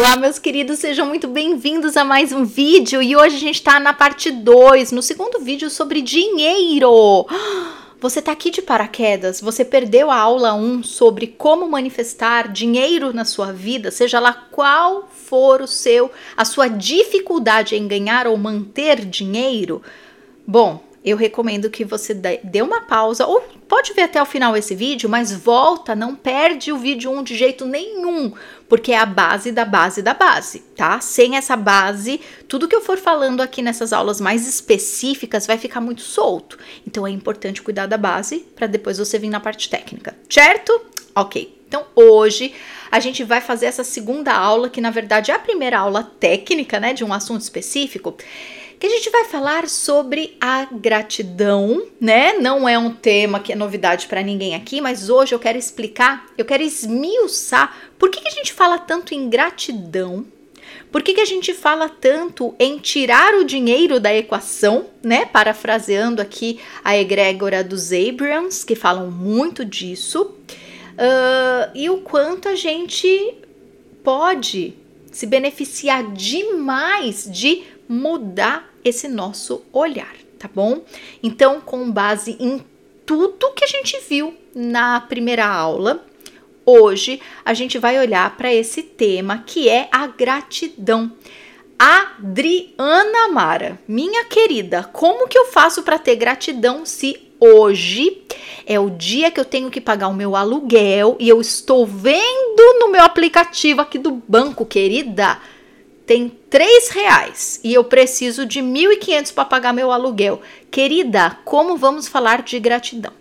Olá, 0.00 0.16
meus 0.16 0.38
queridos, 0.38 0.78
sejam 0.78 1.06
muito 1.06 1.28
bem-vindos 1.28 1.94
a 1.94 2.02
mais 2.06 2.32
um 2.32 2.42
vídeo 2.42 3.02
e 3.02 3.14
hoje 3.14 3.36
a 3.36 3.38
gente 3.38 3.56
está 3.56 3.78
na 3.78 3.92
parte 3.92 4.30
2, 4.30 4.92
no 4.92 5.02
segundo 5.02 5.40
vídeo 5.40 5.68
sobre 5.68 6.00
dinheiro. 6.00 7.26
Você 8.00 8.20
está 8.20 8.32
aqui 8.32 8.50
de 8.50 8.62
paraquedas, 8.62 9.42
você 9.42 9.62
perdeu 9.62 10.10
a 10.10 10.16
aula 10.16 10.54
1 10.54 10.84
sobre 10.84 11.26
como 11.26 11.68
manifestar 11.68 12.50
dinheiro 12.50 13.12
na 13.12 13.26
sua 13.26 13.52
vida, 13.52 13.90
seja 13.90 14.18
lá 14.18 14.32
qual 14.32 15.06
for 15.12 15.60
o 15.60 15.66
seu, 15.66 16.10
a 16.34 16.46
sua 16.46 16.66
dificuldade 16.66 17.76
em 17.76 17.86
ganhar 17.86 18.26
ou 18.26 18.38
manter 18.38 19.04
dinheiro. 19.04 19.82
Bom, 20.46 20.82
eu 21.04 21.16
recomendo 21.16 21.70
que 21.70 21.84
você 21.84 22.12
dê 22.14 22.60
uma 22.60 22.82
pausa 22.82 23.26
ou 23.26 23.40
pode 23.66 23.94
ver 23.94 24.02
até 24.02 24.20
o 24.20 24.26
final 24.26 24.54
esse 24.56 24.74
vídeo, 24.74 25.08
mas 25.08 25.32
volta, 25.32 25.94
não 25.94 26.14
perde 26.14 26.72
o 26.72 26.76
vídeo 26.76 27.10
1 27.10 27.22
de 27.22 27.36
jeito 27.36 27.64
nenhum, 27.64 28.32
porque 28.70 28.92
é 28.92 28.98
a 28.98 29.04
base 29.04 29.50
da 29.50 29.64
base 29.64 30.00
da 30.00 30.14
base, 30.14 30.60
tá? 30.76 31.00
Sem 31.00 31.36
essa 31.36 31.56
base, 31.56 32.20
tudo 32.46 32.68
que 32.68 32.74
eu 32.74 32.80
for 32.80 32.96
falando 32.96 33.40
aqui 33.40 33.60
nessas 33.62 33.92
aulas 33.92 34.20
mais 34.20 34.46
específicas 34.46 35.44
vai 35.44 35.58
ficar 35.58 35.80
muito 35.80 36.02
solto. 36.02 36.56
Então 36.86 37.04
é 37.04 37.10
importante 37.10 37.62
cuidar 37.62 37.86
da 37.86 37.98
base 37.98 38.46
para 38.54 38.68
depois 38.68 38.96
você 38.96 39.18
vir 39.18 39.28
na 39.28 39.40
parte 39.40 39.68
técnica, 39.68 40.16
certo? 40.30 40.80
OK. 41.16 41.58
Então 41.66 41.84
hoje 41.96 42.54
a 42.92 43.00
gente 43.00 43.24
vai 43.24 43.40
fazer 43.40 43.66
essa 43.66 43.82
segunda 43.82 44.32
aula, 44.32 44.70
que 44.70 44.80
na 44.80 44.90
verdade 44.90 45.32
é 45.32 45.34
a 45.34 45.38
primeira 45.38 45.80
aula 45.80 46.04
técnica, 46.04 46.78
né, 46.78 46.92
de 46.92 47.04
um 47.04 47.12
assunto 47.12 47.40
específico 47.40 48.16
que 48.80 48.86
a 48.86 48.90
gente 48.90 49.10
vai 49.10 49.26
falar 49.26 49.68
sobre 49.68 50.38
a 50.40 50.64
gratidão, 50.64 51.86
né? 52.00 52.32
Não 52.38 52.66
é 52.66 52.78
um 52.78 52.90
tema 52.90 53.38
que 53.38 53.52
é 53.52 53.54
novidade 53.54 54.06
para 54.06 54.22
ninguém 54.22 54.54
aqui, 54.54 54.80
mas 54.80 55.10
hoje 55.10 55.34
eu 55.34 55.38
quero 55.38 55.58
explicar, 55.58 56.26
eu 56.38 56.46
quero 56.46 56.62
esmiuçar 56.62 57.76
por 57.98 58.10
que, 58.10 58.22
que 58.22 58.28
a 58.28 58.32
gente 58.32 58.54
fala 58.54 58.78
tanto 58.78 59.14
em 59.14 59.28
gratidão, 59.28 60.24
por 60.90 61.02
que, 61.02 61.12
que 61.12 61.20
a 61.20 61.26
gente 61.26 61.52
fala 61.52 61.90
tanto 61.90 62.54
em 62.58 62.78
tirar 62.78 63.34
o 63.34 63.44
dinheiro 63.44 64.00
da 64.00 64.14
equação, 64.14 64.86
né? 65.02 65.26
Parafraseando 65.26 66.22
aqui 66.22 66.58
a 66.82 66.96
egrégora 66.96 67.62
dos 67.62 67.92
Abrams, 67.92 68.64
que 68.64 68.74
falam 68.74 69.10
muito 69.10 69.62
disso, 69.62 70.22
uh, 70.22 71.70
e 71.74 71.90
o 71.90 71.98
quanto 71.98 72.48
a 72.48 72.54
gente 72.54 73.34
pode 74.02 74.72
se 75.12 75.26
beneficiar 75.26 76.12
demais 76.12 77.28
de 77.30 77.62
mudar 77.86 78.69
esse 78.84 79.08
nosso 79.08 79.62
olhar, 79.72 80.14
tá 80.38 80.48
bom? 80.52 80.82
Então, 81.22 81.60
com 81.60 81.90
base 81.90 82.36
em 82.40 82.64
tudo 83.06 83.52
que 83.52 83.64
a 83.64 83.68
gente 83.68 83.98
viu 84.08 84.34
na 84.54 85.00
primeira 85.00 85.46
aula, 85.46 86.04
hoje 86.64 87.20
a 87.44 87.54
gente 87.54 87.78
vai 87.78 87.98
olhar 87.98 88.36
para 88.36 88.52
esse 88.52 88.82
tema 88.82 89.42
que 89.46 89.68
é 89.68 89.88
a 89.90 90.06
gratidão. 90.06 91.12
Adriana 91.78 93.28
Mara, 93.32 93.78
minha 93.88 94.24
querida, 94.26 94.84
como 94.92 95.26
que 95.26 95.38
eu 95.38 95.46
faço 95.46 95.82
para 95.82 95.98
ter 95.98 96.16
gratidão 96.16 96.84
se 96.84 97.30
hoje 97.40 98.22
é 98.66 98.78
o 98.78 98.90
dia 98.90 99.30
que 99.30 99.40
eu 99.40 99.44
tenho 99.44 99.70
que 99.70 99.80
pagar 99.80 100.08
o 100.08 100.14
meu 100.14 100.36
aluguel 100.36 101.16
e 101.18 101.28
eu 101.28 101.40
estou 101.40 101.86
vendo 101.86 102.78
no 102.78 102.88
meu 102.88 103.02
aplicativo 103.02 103.80
aqui 103.80 103.98
do 103.98 104.10
banco, 104.28 104.66
querida? 104.66 105.38
Tem 106.10 106.28
três 106.28 106.88
reais 106.88 107.60
e 107.62 107.72
eu 107.72 107.84
preciso 107.84 108.44
de 108.44 108.60
mil 108.60 108.90
e 108.90 108.96
quinhentos 108.96 109.30
para 109.30 109.44
pagar 109.44 109.72
meu 109.72 109.92
aluguel. 109.92 110.42
Querida, 110.68 111.38
como 111.44 111.76
vamos 111.76 112.08
falar 112.08 112.42
de 112.42 112.58
gratidão? 112.58 113.12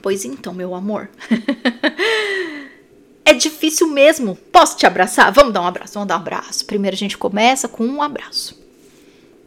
Pois 0.00 0.24
então, 0.24 0.54
meu 0.54 0.72
amor. 0.72 1.10
é 3.26 3.34
difícil 3.34 3.88
mesmo. 3.88 4.36
Posso 4.52 4.76
te 4.76 4.86
abraçar? 4.86 5.32
Vamos 5.32 5.52
dar 5.52 5.62
um 5.62 5.66
abraço, 5.66 5.94
vamos 5.94 6.06
dar 6.06 6.14
um 6.14 6.20
abraço. 6.20 6.64
Primeiro 6.64 6.94
a 6.94 6.96
gente 6.96 7.18
começa 7.18 7.66
com 7.66 7.84
um 7.84 8.00
abraço. 8.00 8.56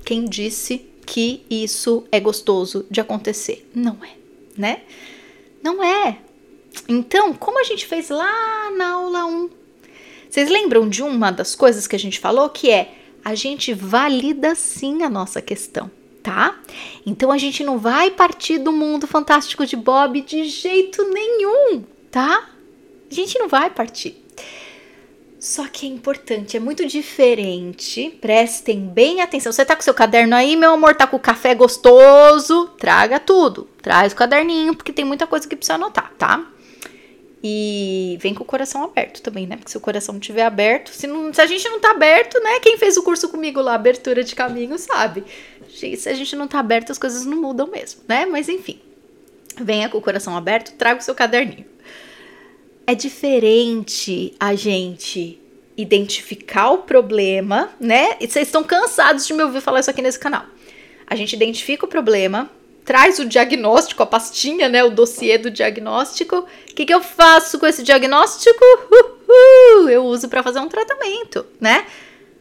Quem 0.03 0.25
disse 0.25 0.85
que 1.05 1.45
isso 1.49 2.03
é 2.11 2.19
gostoso 2.19 2.85
de 2.91 2.99
acontecer? 2.99 3.65
Não 3.73 3.97
é, 4.03 4.17
né? 4.57 4.81
Não 5.63 5.81
é. 5.81 6.17
Então, 6.89 7.33
como 7.33 7.57
a 7.57 7.63
gente 7.63 7.85
fez 7.85 8.09
lá 8.09 8.69
na 8.71 8.95
aula 8.95 9.25
1, 9.27 9.50
vocês 10.35 10.50
lembram 10.50 10.90
de 10.90 11.01
uma 11.01 11.31
das 11.31 11.56
coisas 11.56 11.88
que 11.88 11.96
a 11.96 12.00
gente 12.00 12.19
falou 12.19 12.50
que 12.50 12.69
é 12.69 12.94
a 13.23 13.34
gente 13.35 13.73
valida 13.73 14.53
sim 14.53 15.01
a 15.01 15.09
nossa 15.09 15.41
questão, 15.41 15.90
tá? 16.22 16.59
Então 17.06 17.31
a 17.31 17.38
gente 17.38 17.63
não 17.63 17.79
vai 17.79 18.12
partir 18.12 18.57
do 18.57 18.74
mundo 18.74 19.07
fantástico 19.07 19.66
de 19.66 19.78
Bob 19.78 20.19
de 20.19 20.44
jeito 20.44 21.06
nenhum, 21.06 21.85
tá? 22.12 22.50
A 23.09 23.13
gente 23.13 23.40
não 23.40 23.47
vai 23.47 23.69
partir. 23.69 24.22
Só 25.40 25.69
que 25.69 25.85
é 25.85 25.90
importante, 25.90 26.57
é 26.57 26.59
muito 26.59 26.85
diferente. 26.85 28.18
Prestem 28.19 28.81
bem 28.81 29.22
atenção. 29.22 29.53
Você 29.53 29.63
tá 29.63 29.74
com 29.74 29.84
seu 29.84 29.94
caderno 29.94 30.35
aí, 30.35 30.57
meu 30.57 30.74
amor, 30.74 30.95
tá 30.95 31.07
com 31.07 31.16
o 31.16 31.19
café 31.19 31.56
gostoso? 31.56 32.72
Traga 32.78 33.22
tudo. 33.22 33.69
Traz 33.81 34.12
o 34.12 34.18
caderninho, 34.18 34.75
porque 34.75 34.91
tem 34.91 35.06
muita 35.06 35.25
coisa 35.25 35.47
que 35.47 35.56
precisa 35.56 35.75
anotar, 35.75 36.12
tá? 36.18 36.45
E 37.47 38.17
vem 38.19 38.33
com 38.33 38.41
o 38.41 38.45
coração 38.45 38.83
aberto 38.83 39.22
também, 39.22 39.45
né? 39.45 39.56
Porque 39.56 39.69
se 39.69 39.78
o 39.78 39.79
coração 39.79 40.17
estiver 40.17 40.41
aberto, 40.41 40.89
se, 40.89 41.06
não, 41.06 41.31
se 41.31 41.39
a 41.39 41.45
gente 41.45 41.69
não 41.69 41.79
tá 41.79 41.91
aberto, 41.91 42.41
né? 42.41 42.59
Quem 42.59 42.75
fez 42.75 42.97
o 42.97 43.03
curso 43.03 43.29
comigo 43.29 43.61
lá, 43.61 43.75
abertura 43.75 44.23
de 44.23 44.33
caminho, 44.33 44.79
sabe? 44.79 45.23
Se 45.69 46.09
a 46.09 46.13
gente 46.16 46.35
não 46.35 46.47
tá 46.47 46.57
aberto, 46.57 46.91
as 46.91 46.97
coisas 46.97 47.23
não 47.23 47.39
mudam 47.39 47.67
mesmo, 47.67 48.01
né? 48.07 48.25
Mas 48.25 48.50
enfim, 48.50 48.79
venha 49.61 49.88
com 49.89 50.00
o 50.00 50.01
coração 50.01 50.35
aberto, 50.35 50.73
traga 50.75 51.00
o 51.00 51.03
seu 51.03 51.13
caderninho. 51.13 51.67
É 52.88 52.95
diferente 52.95 54.33
a 54.39 54.56
gente 54.56 55.39
identificar 55.77 56.72
o 56.72 56.79
problema, 56.79 57.69
né? 57.79 58.17
E 58.19 58.27
vocês 58.27 58.47
estão 58.47 58.63
cansados 58.63 59.27
de 59.27 59.33
me 59.35 59.44
ouvir 59.44 59.62
falar 59.62 59.81
isso 59.81 59.91
aqui 59.91 60.01
nesse 60.01 60.17
canal. 60.17 60.45
A 61.06 61.16
gente 61.16 61.33
identifica 61.33 61.85
o 61.85 61.88
problema, 61.88 62.50
traz 62.85 63.18
o 63.18 63.25
diagnóstico, 63.25 64.03
a 64.03 64.06
pastinha, 64.06 64.69
né, 64.69 64.84
o 64.84 64.91
dossiê 64.91 65.40
do 65.40 65.50
diagnóstico. 65.50 66.38
O 66.38 66.73
que, 66.73 66.85
que 66.85 66.94
eu 66.94 67.01
faço 67.01 67.57
com 67.59 67.66
esse 67.66 67.81
diagnóstico? 67.81 68.63
Uhul, 69.28 69.90
eu 69.90 70.06
uso 70.06 70.29
para 70.29 70.44
fazer 70.44 70.59
um 70.59 70.69
tratamento, 70.69 71.45
né? 71.59 71.88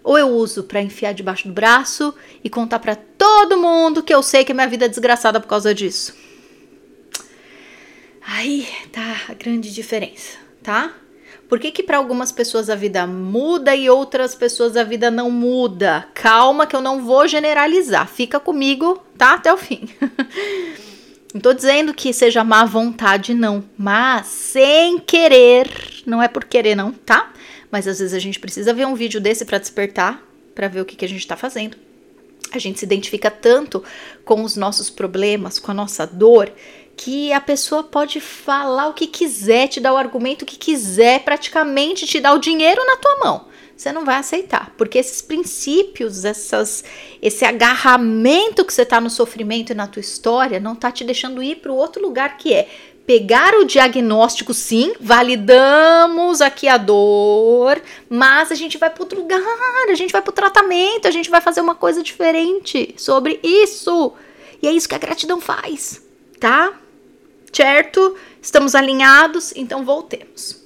Ou 0.02 0.18
eu 0.18 0.28
uso 0.28 0.64
para 0.64 0.82
enfiar 0.82 1.14
debaixo 1.14 1.48
do 1.48 1.54
braço 1.54 2.14
e 2.44 2.50
contar 2.50 2.78
para 2.78 2.94
todo 2.94 3.56
mundo 3.56 4.02
que 4.02 4.14
eu 4.14 4.22
sei 4.22 4.44
que 4.44 4.52
a 4.52 4.54
minha 4.54 4.68
vida 4.68 4.84
é 4.84 4.88
desgraçada 4.88 5.40
por 5.40 5.48
causa 5.48 5.74
disso. 5.74 6.14
Aí 8.26 8.68
tá 8.92 9.22
a 9.28 9.34
grande 9.34 9.72
diferença, 9.72 10.38
tá? 10.62 10.92
Por 11.54 11.60
que, 11.60 11.70
que 11.70 11.84
para 11.84 11.98
algumas 11.98 12.32
pessoas 12.32 12.68
a 12.68 12.74
vida 12.74 13.06
muda 13.06 13.76
e 13.76 13.88
outras 13.88 14.34
pessoas 14.34 14.76
a 14.76 14.82
vida 14.82 15.08
não 15.08 15.30
muda? 15.30 16.04
Calma 16.12 16.66
que 16.66 16.74
eu 16.74 16.80
não 16.80 17.04
vou 17.04 17.28
generalizar. 17.28 18.08
Fica 18.08 18.40
comigo, 18.40 19.00
tá? 19.16 19.34
Até 19.34 19.54
o 19.54 19.56
fim. 19.56 19.88
não 21.32 21.38
tô 21.40 21.52
dizendo 21.52 21.94
que 21.94 22.12
seja 22.12 22.42
má 22.42 22.64
vontade, 22.64 23.32
não. 23.34 23.62
Mas 23.78 24.26
sem 24.26 24.98
querer. 24.98 25.70
Não 26.04 26.20
é 26.20 26.26
por 26.26 26.44
querer, 26.44 26.74
não, 26.74 26.90
tá? 26.90 27.32
Mas 27.70 27.86
às 27.86 28.00
vezes 28.00 28.14
a 28.14 28.18
gente 28.18 28.40
precisa 28.40 28.74
ver 28.74 28.88
um 28.88 28.96
vídeo 28.96 29.20
desse 29.20 29.44
para 29.44 29.58
despertar, 29.58 30.26
para 30.56 30.66
ver 30.66 30.80
o 30.80 30.84
que, 30.84 30.96
que 30.96 31.04
a 31.04 31.08
gente 31.08 31.24
tá 31.24 31.36
fazendo. 31.36 31.76
A 32.50 32.58
gente 32.58 32.80
se 32.80 32.84
identifica 32.84 33.30
tanto 33.30 33.80
com 34.24 34.42
os 34.42 34.56
nossos 34.56 34.90
problemas, 34.90 35.60
com 35.60 35.70
a 35.70 35.74
nossa 35.74 36.04
dor, 36.04 36.52
que 36.96 37.32
a 37.32 37.40
pessoa 37.40 37.82
pode 37.82 38.20
falar 38.20 38.88
o 38.88 38.94
que 38.94 39.06
quiser, 39.06 39.68
te 39.68 39.80
dar 39.80 39.92
o 39.92 39.96
argumento 39.96 40.46
que 40.46 40.56
quiser, 40.56 41.24
praticamente 41.24 42.06
te 42.06 42.20
dar 42.20 42.34
o 42.34 42.38
dinheiro 42.38 42.84
na 42.84 42.96
tua 42.96 43.16
mão. 43.16 43.46
Você 43.76 43.90
não 43.90 44.04
vai 44.04 44.16
aceitar, 44.16 44.72
porque 44.78 44.98
esses 44.98 45.20
princípios, 45.20 46.24
essas, 46.24 46.84
esse 47.20 47.44
agarramento 47.44 48.64
que 48.64 48.72
você 48.72 48.82
está 48.82 49.00
no 49.00 49.10
sofrimento 49.10 49.72
e 49.72 49.74
na 49.74 49.88
tua 49.88 50.00
história, 50.00 50.60
não 50.60 50.74
está 50.74 50.92
te 50.92 51.02
deixando 51.02 51.42
ir 51.42 51.56
para 51.56 51.72
o 51.72 51.76
outro 51.76 52.00
lugar 52.00 52.36
que 52.36 52.54
é 52.54 52.68
pegar 53.04 53.54
o 53.54 53.64
diagnóstico, 53.64 54.54
sim, 54.54 54.94
validamos 55.00 56.40
aqui 56.40 56.68
a 56.68 56.76
dor, 56.76 57.82
mas 58.08 58.50
a 58.50 58.54
gente 58.54 58.78
vai 58.78 58.88
para 58.88 59.02
outro 59.02 59.20
lugar, 59.20 59.40
a 59.90 59.94
gente 59.94 60.12
vai 60.12 60.22
para 60.22 60.30
o 60.30 60.34
tratamento, 60.34 61.06
a 61.06 61.10
gente 61.10 61.28
vai 61.28 61.40
fazer 61.40 61.60
uma 61.60 61.74
coisa 61.74 62.02
diferente 62.02 62.94
sobre 62.96 63.40
isso. 63.42 64.12
E 64.62 64.68
é 64.68 64.72
isso 64.72 64.88
que 64.88 64.94
a 64.94 64.98
gratidão 64.98 65.40
faz, 65.40 66.00
tá? 66.40 66.72
Certo? 67.54 68.16
Estamos 68.40 68.74
alinhados, 68.74 69.52
então 69.56 69.84
voltemos. 69.84 70.62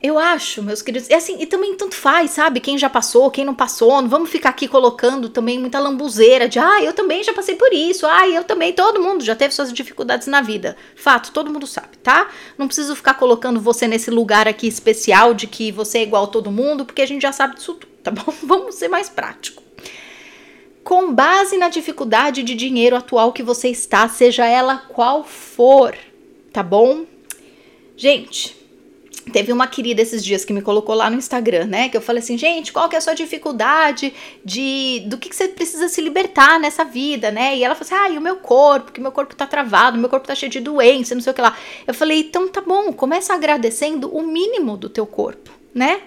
Eu 0.00 0.16
acho, 0.16 0.62
meus 0.62 0.80
queridos, 0.80 1.10
é 1.10 1.16
assim, 1.16 1.42
e 1.42 1.46
também 1.46 1.74
tanto 1.74 1.96
faz, 1.96 2.30
sabe? 2.30 2.60
Quem 2.60 2.78
já 2.78 2.88
passou, 2.88 3.32
quem 3.32 3.44
não 3.44 3.54
passou, 3.54 4.00
não 4.00 4.08
vamos 4.08 4.30
ficar 4.30 4.50
aqui 4.50 4.68
colocando 4.68 5.28
também 5.28 5.58
muita 5.58 5.80
lambuzeira 5.80 6.48
de, 6.48 6.56
ah, 6.60 6.80
eu 6.80 6.92
também 6.92 7.24
já 7.24 7.32
passei 7.32 7.56
por 7.56 7.72
isso, 7.72 8.06
ah, 8.06 8.28
eu 8.28 8.44
também, 8.44 8.72
todo 8.72 9.02
mundo 9.02 9.24
já 9.24 9.34
teve 9.34 9.52
suas 9.52 9.72
dificuldades 9.72 10.28
na 10.28 10.40
vida. 10.40 10.76
Fato, 10.94 11.32
todo 11.32 11.50
mundo 11.50 11.66
sabe, 11.66 11.96
tá? 11.96 12.28
Não 12.56 12.68
preciso 12.68 12.94
ficar 12.94 13.14
colocando 13.14 13.60
você 13.60 13.88
nesse 13.88 14.08
lugar 14.08 14.46
aqui 14.46 14.68
especial 14.68 15.34
de 15.34 15.48
que 15.48 15.72
você 15.72 15.98
é 15.98 16.02
igual 16.04 16.24
a 16.24 16.28
todo 16.28 16.52
mundo, 16.52 16.84
porque 16.84 17.02
a 17.02 17.06
gente 17.06 17.22
já 17.22 17.32
sabe 17.32 17.56
disso 17.56 17.74
tudo, 17.74 17.90
tá 18.00 18.12
bom? 18.12 18.32
Vamos 18.44 18.76
ser 18.76 18.86
mais 18.86 19.08
prático 19.08 19.67
com 20.88 21.12
base 21.12 21.58
na 21.58 21.68
dificuldade 21.68 22.42
de 22.42 22.54
dinheiro 22.54 22.96
atual 22.96 23.30
que 23.30 23.42
você 23.42 23.68
está, 23.68 24.08
seja 24.08 24.46
ela 24.46 24.78
qual 24.78 25.22
for, 25.22 25.94
tá 26.50 26.62
bom? 26.62 27.04
Gente, 27.94 28.56
Teve 29.30 29.52
uma 29.52 29.66
querida 29.66 30.00
esses 30.00 30.24
dias 30.24 30.42
que 30.42 30.54
me 30.54 30.62
colocou 30.62 30.94
lá 30.94 31.10
no 31.10 31.18
Instagram, 31.18 31.66
né? 31.66 31.90
Que 31.90 31.98
eu 31.98 32.00
falei 32.00 32.22
assim, 32.22 32.38
gente, 32.38 32.72
qual 32.72 32.88
que 32.88 32.94
é 32.94 32.98
a 32.98 33.02
sua 33.02 33.12
dificuldade 33.12 34.14
de 34.42 35.00
do 35.00 35.18
que, 35.18 35.28
que 35.28 35.36
você 35.36 35.48
precisa 35.48 35.86
se 35.86 36.00
libertar 36.00 36.58
nessa 36.58 36.82
vida, 36.82 37.30
né? 37.30 37.54
E 37.54 37.62
ela 37.62 37.74
falou 37.74 37.86
assim, 37.86 38.06
ah, 38.06 38.14
e 38.14 38.16
o 38.16 38.22
meu 38.22 38.36
corpo, 38.36 38.90
que 38.90 39.02
meu 39.02 39.12
corpo 39.12 39.36
tá 39.36 39.46
travado, 39.46 39.98
meu 39.98 40.08
corpo 40.08 40.26
tá 40.26 40.34
cheio 40.34 40.50
de 40.50 40.60
doença, 40.60 41.14
não 41.14 41.20
sei 41.20 41.32
o 41.32 41.34
que 41.34 41.42
lá. 41.42 41.54
Eu 41.86 41.92
falei, 41.92 42.20
então 42.20 42.48
tá 42.48 42.62
bom, 42.62 42.90
começa 42.90 43.34
agradecendo 43.34 44.08
o 44.08 44.22
mínimo 44.22 44.78
do 44.78 44.88
teu 44.88 45.04
corpo, 45.04 45.50
né? 45.74 46.00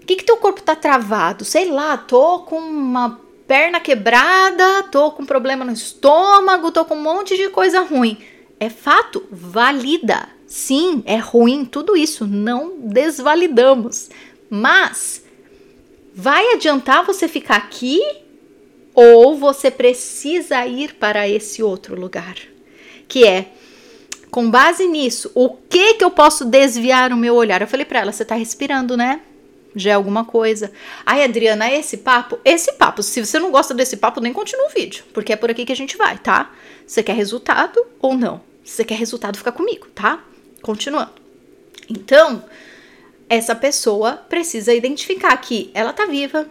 O 0.00 0.06
que, 0.06 0.16
que 0.16 0.24
teu 0.24 0.38
corpo 0.38 0.62
tá 0.62 0.74
travado? 0.74 1.44
Sei 1.44 1.70
lá, 1.70 1.98
tô 1.98 2.38
com 2.38 2.58
uma 2.58 3.25
perna 3.46 3.80
quebrada, 3.80 4.82
tô 4.84 5.10
com 5.12 5.24
problema 5.24 5.64
no 5.64 5.72
estômago, 5.72 6.72
tô 6.72 6.84
com 6.84 6.94
um 6.94 7.02
monte 7.02 7.36
de 7.36 7.48
coisa 7.48 7.80
ruim. 7.80 8.18
É 8.58 8.70
fato, 8.70 9.24
valida 9.30 10.36
Sim, 10.46 11.02
é 11.04 11.16
ruim 11.16 11.64
tudo 11.64 11.96
isso, 11.96 12.26
não 12.26 12.78
desvalidamos. 12.78 14.08
Mas 14.48 15.24
vai 16.14 16.52
adiantar 16.52 17.04
você 17.04 17.26
ficar 17.26 17.56
aqui 17.56 18.00
ou 18.94 19.36
você 19.36 19.70
precisa 19.70 20.64
ir 20.64 20.94
para 20.94 21.28
esse 21.28 21.62
outro 21.62 21.98
lugar? 21.98 22.36
Que 23.08 23.26
é 23.26 23.46
com 24.30 24.50
base 24.50 24.86
nisso, 24.86 25.30
o 25.34 25.50
que 25.50 25.94
que 25.94 26.04
eu 26.04 26.10
posso 26.10 26.44
desviar 26.44 27.12
o 27.12 27.16
meu 27.16 27.34
olhar? 27.34 27.62
Eu 27.62 27.68
falei 27.68 27.86
para 27.86 28.00
ela, 28.00 28.12
você 28.12 28.24
tá 28.24 28.34
respirando, 28.34 28.96
né? 28.96 29.20
Já 29.76 29.90
é 29.90 29.94
alguma 29.94 30.24
coisa. 30.24 30.72
Ai, 31.04 31.22
Adriana, 31.22 31.70
esse 31.70 31.98
papo? 31.98 32.38
Esse 32.42 32.72
papo. 32.72 33.02
Se 33.02 33.24
você 33.24 33.38
não 33.38 33.50
gosta 33.50 33.74
desse 33.74 33.98
papo, 33.98 34.22
nem 34.22 34.32
continua 34.32 34.66
o 34.66 34.70
vídeo, 34.70 35.04
porque 35.12 35.34
é 35.34 35.36
por 35.36 35.50
aqui 35.50 35.66
que 35.66 35.72
a 35.72 35.76
gente 35.76 35.98
vai, 35.98 36.16
tá? 36.16 36.50
Você 36.86 37.02
quer 37.02 37.14
resultado 37.14 37.78
ou 38.00 38.16
não? 38.16 38.40
Se 38.64 38.72
você 38.72 38.84
quer 38.84 38.94
resultado, 38.94 39.36
fica 39.36 39.52
comigo, 39.52 39.86
tá? 39.94 40.24
Continuando. 40.62 41.12
Então, 41.90 42.42
essa 43.28 43.54
pessoa 43.54 44.12
precisa 44.12 44.72
identificar 44.72 45.36
que 45.36 45.70
ela 45.74 45.92
tá 45.92 46.06
viva, 46.06 46.48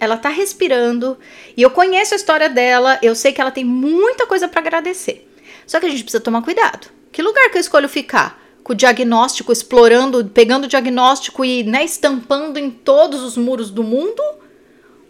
ela 0.00 0.16
tá 0.16 0.28
respirando, 0.28 1.16
e 1.56 1.62
eu 1.62 1.70
conheço 1.70 2.14
a 2.14 2.16
história 2.16 2.50
dela, 2.50 2.98
eu 3.00 3.14
sei 3.14 3.32
que 3.32 3.40
ela 3.40 3.52
tem 3.52 3.64
muita 3.64 4.26
coisa 4.26 4.48
para 4.48 4.60
agradecer. 4.60 5.30
Só 5.66 5.78
que 5.78 5.86
a 5.86 5.88
gente 5.88 6.02
precisa 6.02 6.22
tomar 6.22 6.42
cuidado. 6.42 6.88
Que 7.12 7.22
lugar 7.22 7.48
que 7.50 7.58
eu 7.58 7.60
escolho 7.60 7.88
ficar? 7.88 8.45
Com 8.66 8.72
o 8.72 8.76
diagnóstico, 8.76 9.52
explorando, 9.52 10.24
pegando 10.24 10.64
o 10.64 10.68
diagnóstico 10.68 11.44
e 11.44 11.62
né, 11.62 11.84
estampando 11.84 12.58
em 12.58 12.68
todos 12.68 13.22
os 13.22 13.36
muros 13.36 13.70
do 13.70 13.84
mundo? 13.84 14.20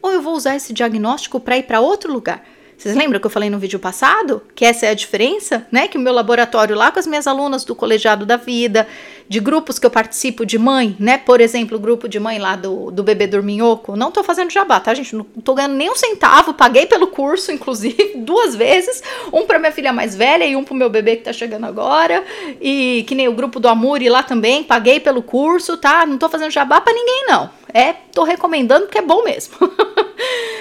Ou 0.02 0.12
eu 0.12 0.20
vou 0.20 0.34
usar 0.34 0.56
esse 0.56 0.74
diagnóstico 0.74 1.40
para 1.40 1.56
ir 1.56 1.62
para 1.62 1.80
outro 1.80 2.12
lugar? 2.12 2.44
Vocês 2.76 2.94
lembram 2.94 3.18
que 3.18 3.26
eu 3.26 3.30
falei 3.30 3.48
no 3.48 3.58
vídeo 3.58 3.78
passado? 3.78 4.42
Que 4.54 4.64
essa 4.64 4.84
é 4.84 4.90
a 4.90 4.94
diferença, 4.94 5.66
né? 5.72 5.88
Que 5.88 5.96
o 5.96 6.00
meu 6.00 6.12
laboratório 6.12 6.76
lá 6.76 6.92
com 6.92 6.98
as 6.98 7.06
minhas 7.06 7.26
alunas 7.26 7.64
do 7.64 7.74
Colegiado 7.74 8.26
da 8.26 8.36
Vida, 8.36 8.86
de 9.26 9.40
grupos 9.40 9.78
que 9.78 9.86
eu 9.86 9.90
participo 9.90 10.44
de 10.44 10.58
mãe, 10.58 10.94
né? 11.00 11.16
Por 11.16 11.40
exemplo, 11.40 11.78
o 11.78 11.80
grupo 11.80 12.06
de 12.06 12.20
mãe 12.20 12.38
lá 12.38 12.54
do, 12.54 12.90
do 12.90 13.02
bebê 13.02 13.26
dorminhoco. 13.26 13.96
Não 13.96 14.10
tô 14.10 14.22
fazendo 14.22 14.50
jabá, 14.50 14.78
tá, 14.78 14.92
gente? 14.92 15.16
Não 15.16 15.24
tô 15.24 15.54
ganhando 15.54 15.74
nem 15.74 15.90
um 15.90 15.96
centavo, 15.96 16.52
paguei 16.52 16.84
pelo 16.84 17.06
curso, 17.06 17.50
inclusive, 17.52 18.12
duas 18.16 18.54
vezes. 18.54 19.02
Um 19.32 19.46
para 19.46 19.58
minha 19.58 19.72
filha 19.72 19.92
mais 19.92 20.14
velha 20.14 20.44
e 20.44 20.54
um 20.54 20.62
pro 20.62 20.74
meu 20.74 20.90
bebê 20.90 21.16
que 21.16 21.24
tá 21.24 21.32
chegando 21.32 21.64
agora. 21.64 22.22
E 22.60 23.04
que 23.08 23.14
nem 23.14 23.26
o 23.26 23.32
grupo 23.32 23.58
do 23.58 23.68
Amuri 23.68 24.10
lá 24.10 24.22
também, 24.22 24.62
paguei 24.62 25.00
pelo 25.00 25.22
curso, 25.22 25.78
tá? 25.78 26.04
Não 26.04 26.18
tô 26.18 26.28
fazendo 26.28 26.50
jabá 26.50 26.78
para 26.78 26.92
ninguém, 26.92 27.24
não. 27.26 27.48
É, 27.72 27.94
tô 28.12 28.22
recomendando 28.22 28.84
porque 28.84 28.98
é 28.98 29.02
bom 29.02 29.24
mesmo. 29.24 29.54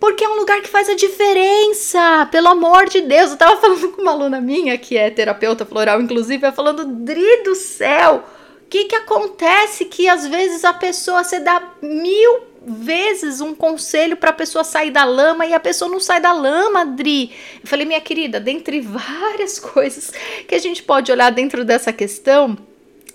Porque 0.00 0.24
é 0.24 0.28
um 0.28 0.36
lugar 0.36 0.62
que 0.62 0.68
faz 0.68 0.88
a 0.88 0.94
diferença, 0.94 2.26
pelo 2.32 2.48
amor 2.48 2.88
de 2.88 3.02
Deus. 3.02 3.32
Eu 3.32 3.36
tava 3.36 3.60
falando 3.60 3.88
com 3.92 4.00
uma 4.00 4.12
aluna 4.12 4.40
minha, 4.40 4.78
que 4.78 4.96
é 4.96 5.10
terapeuta 5.10 5.66
floral, 5.66 6.00
inclusive, 6.00 6.42
ela 6.42 6.54
falando, 6.54 6.86
Dri 6.86 7.42
do 7.44 7.54
céu, 7.54 8.24
o 8.64 8.68
que 8.70 8.86
que 8.86 8.96
acontece 8.96 9.84
que 9.84 10.08
às 10.08 10.26
vezes 10.26 10.64
a 10.64 10.72
pessoa, 10.72 11.22
você 11.22 11.38
dá 11.38 11.62
mil 11.82 12.48
vezes 12.66 13.40
um 13.40 13.54
conselho 13.54 14.16
para 14.16 14.30
a 14.30 14.34
pessoa 14.34 14.64
sair 14.64 14.90
da 14.90 15.04
lama 15.04 15.44
e 15.46 15.52
a 15.52 15.60
pessoa 15.60 15.90
não 15.90 16.00
sai 16.00 16.18
da 16.18 16.32
lama, 16.32 16.84
Dri. 16.86 17.32
Eu 17.62 17.68
falei, 17.68 17.84
minha 17.84 18.00
querida, 18.00 18.40
dentre 18.40 18.80
várias 18.82 19.58
coisas 19.58 20.10
que 20.48 20.54
a 20.54 20.58
gente 20.58 20.82
pode 20.82 21.12
olhar 21.12 21.30
dentro 21.30 21.62
dessa 21.62 21.92
questão, 21.92 22.56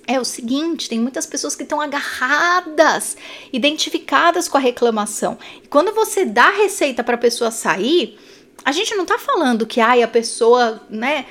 é 0.08 0.20
o 0.20 0.26
seguinte: 0.26 0.90
tem 0.90 1.00
muitas 1.00 1.26
pessoas 1.26 1.56
que 1.56 1.64
estão 1.64 1.82
agarradas, 1.82 3.18
identificadas 3.52 4.48
com 4.48 4.58
a 4.58 4.62
reclamação. 4.62 5.38
E 5.64 5.68
quando 5.68 5.94
você 5.94 6.26
dá 6.26 6.50
receita 6.50 7.04
para 7.04 7.16
a 7.16 7.20
pessoa 7.20 7.52
sair, 7.52 8.18
a 8.64 8.72
gente 8.72 8.96
não 8.96 9.04
está 9.04 9.18
falando 9.18 9.66
que 9.66 9.80
ai, 9.80 10.02
a 10.02 10.08
pessoa, 10.08 10.82
né, 10.90 11.26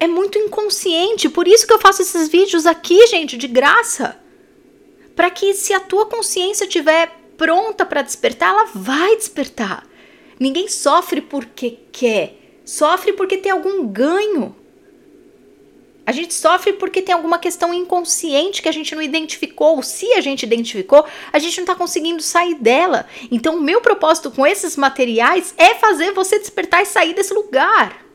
é 0.00 0.06
muito 0.06 0.38
inconsciente. 0.38 1.28
Por 1.28 1.46
isso 1.46 1.66
que 1.66 1.72
eu 1.72 1.78
faço 1.78 2.02
esses 2.02 2.28
vídeos 2.28 2.66
aqui, 2.66 3.06
gente, 3.06 3.36
de 3.36 3.48
graça. 3.48 4.16
Para 5.14 5.30
que 5.30 5.52
se 5.52 5.72
a 5.72 5.80
tua 5.80 6.06
consciência 6.06 6.64
estiver 6.64 7.12
pronta 7.36 7.84
para 7.84 8.02
despertar, 8.02 8.50
ela 8.50 8.68
vai 8.74 9.16
despertar. 9.16 9.86
Ninguém 10.38 10.68
sofre 10.68 11.20
porque 11.20 11.78
quer, 11.90 12.38
sofre 12.64 13.12
porque 13.12 13.38
tem 13.38 13.50
algum 13.50 13.86
ganho. 13.86 14.54
A 16.08 16.12
gente 16.12 16.32
sofre 16.32 16.72
porque 16.72 17.02
tem 17.02 17.14
alguma 17.14 17.38
questão 17.38 17.74
inconsciente 17.74 18.62
que 18.62 18.68
a 18.70 18.72
gente 18.72 18.94
não 18.94 19.02
identificou. 19.02 19.82
Se 19.82 20.10
a 20.14 20.22
gente 20.22 20.42
identificou, 20.42 21.04
a 21.30 21.38
gente 21.38 21.58
não 21.58 21.64
está 21.64 21.74
conseguindo 21.74 22.22
sair 22.22 22.54
dela. 22.54 23.04
Então, 23.30 23.56
o 23.56 23.60
meu 23.60 23.82
propósito 23.82 24.30
com 24.30 24.46
esses 24.46 24.74
materiais 24.74 25.52
é 25.58 25.74
fazer 25.74 26.12
você 26.12 26.38
despertar 26.38 26.80
e 26.80 26.86
sair 26.86 27.12
desse 27.12 27.34
lugar. 27.34 28.06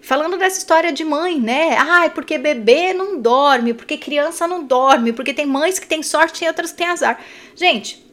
Falando 0.00 0.38
dessa 0.38 0.58
história 0.58 0.92
de 0.92 1.04
mãe, 1.04 1.40
né? 1.40 1.76
Ai, 1.76 2.10
porque 2.10 2.38
bebê 2.38 2.94
não 2.94 3.20
dorme, 3.20 3.74
porque 3.74 3.96
criança 3.96 4.46
não 4.46 4.62
dorme, 4.62 5.12
porque 5.12 5.34
tem 5.34 5.44
mães 5.44 5.80
que 5.80 5.88
têm 5.88 6.04
sorte 6.04 6.44
e 6.44 6.46
outras 6.46 6.70
que 6.70 6.76
têm 6.76 6.86
azar. 6.86 7.18
Gente, 7.56 8.06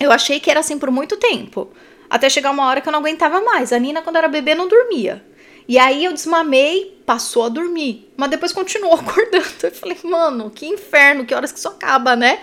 eu 0.00 0.10
achei 0.10 0.40
que 0.40 0.50
era 0.50 0.58
assim 0.58 0.76
por 0.76 0.90
muito 0.90 1.16
tempo. 1.16 1.70
Até 2.10 2.28
chegar 2.28 2.50
uma 2.50 2.66
hora 2.66 2.80
que 2.80 2.88
eu 2.88 2.92
não 2.92 2.98
aguentava 2.98 3.40
mais. 3.42 3.72
A 3.72 3.78
Nina, 3.78 4.02
quando 4.02 4.16
era 4.16 4.26
bebê, 4.26 4.56
não 4.56 4.66
dormia. 4.66 5.24
E 5.68 5.78
aí 5.78 6.04
eu 6.04 6.12
desmamei, 6.12 7.00
passou 7.04 7.44
a 7.44 7.48
dormir. 7.48 8.12
Mas 8.16 8.30
depois 8.30 8.52
continuou 8.52 8.94
acordando. 8.98 9.46
Eu 9.62 9.72
falei, 9.72 9.98
mano, 10.04 10.50
que 10.50 10.66
inferno, 10.66 11.24
que 11.24 11.34
horas 11.34 11.52
que 11.52 11.58
isso 11.58 11.68
acaba, 11.68 12.14
né? 12.14 12.40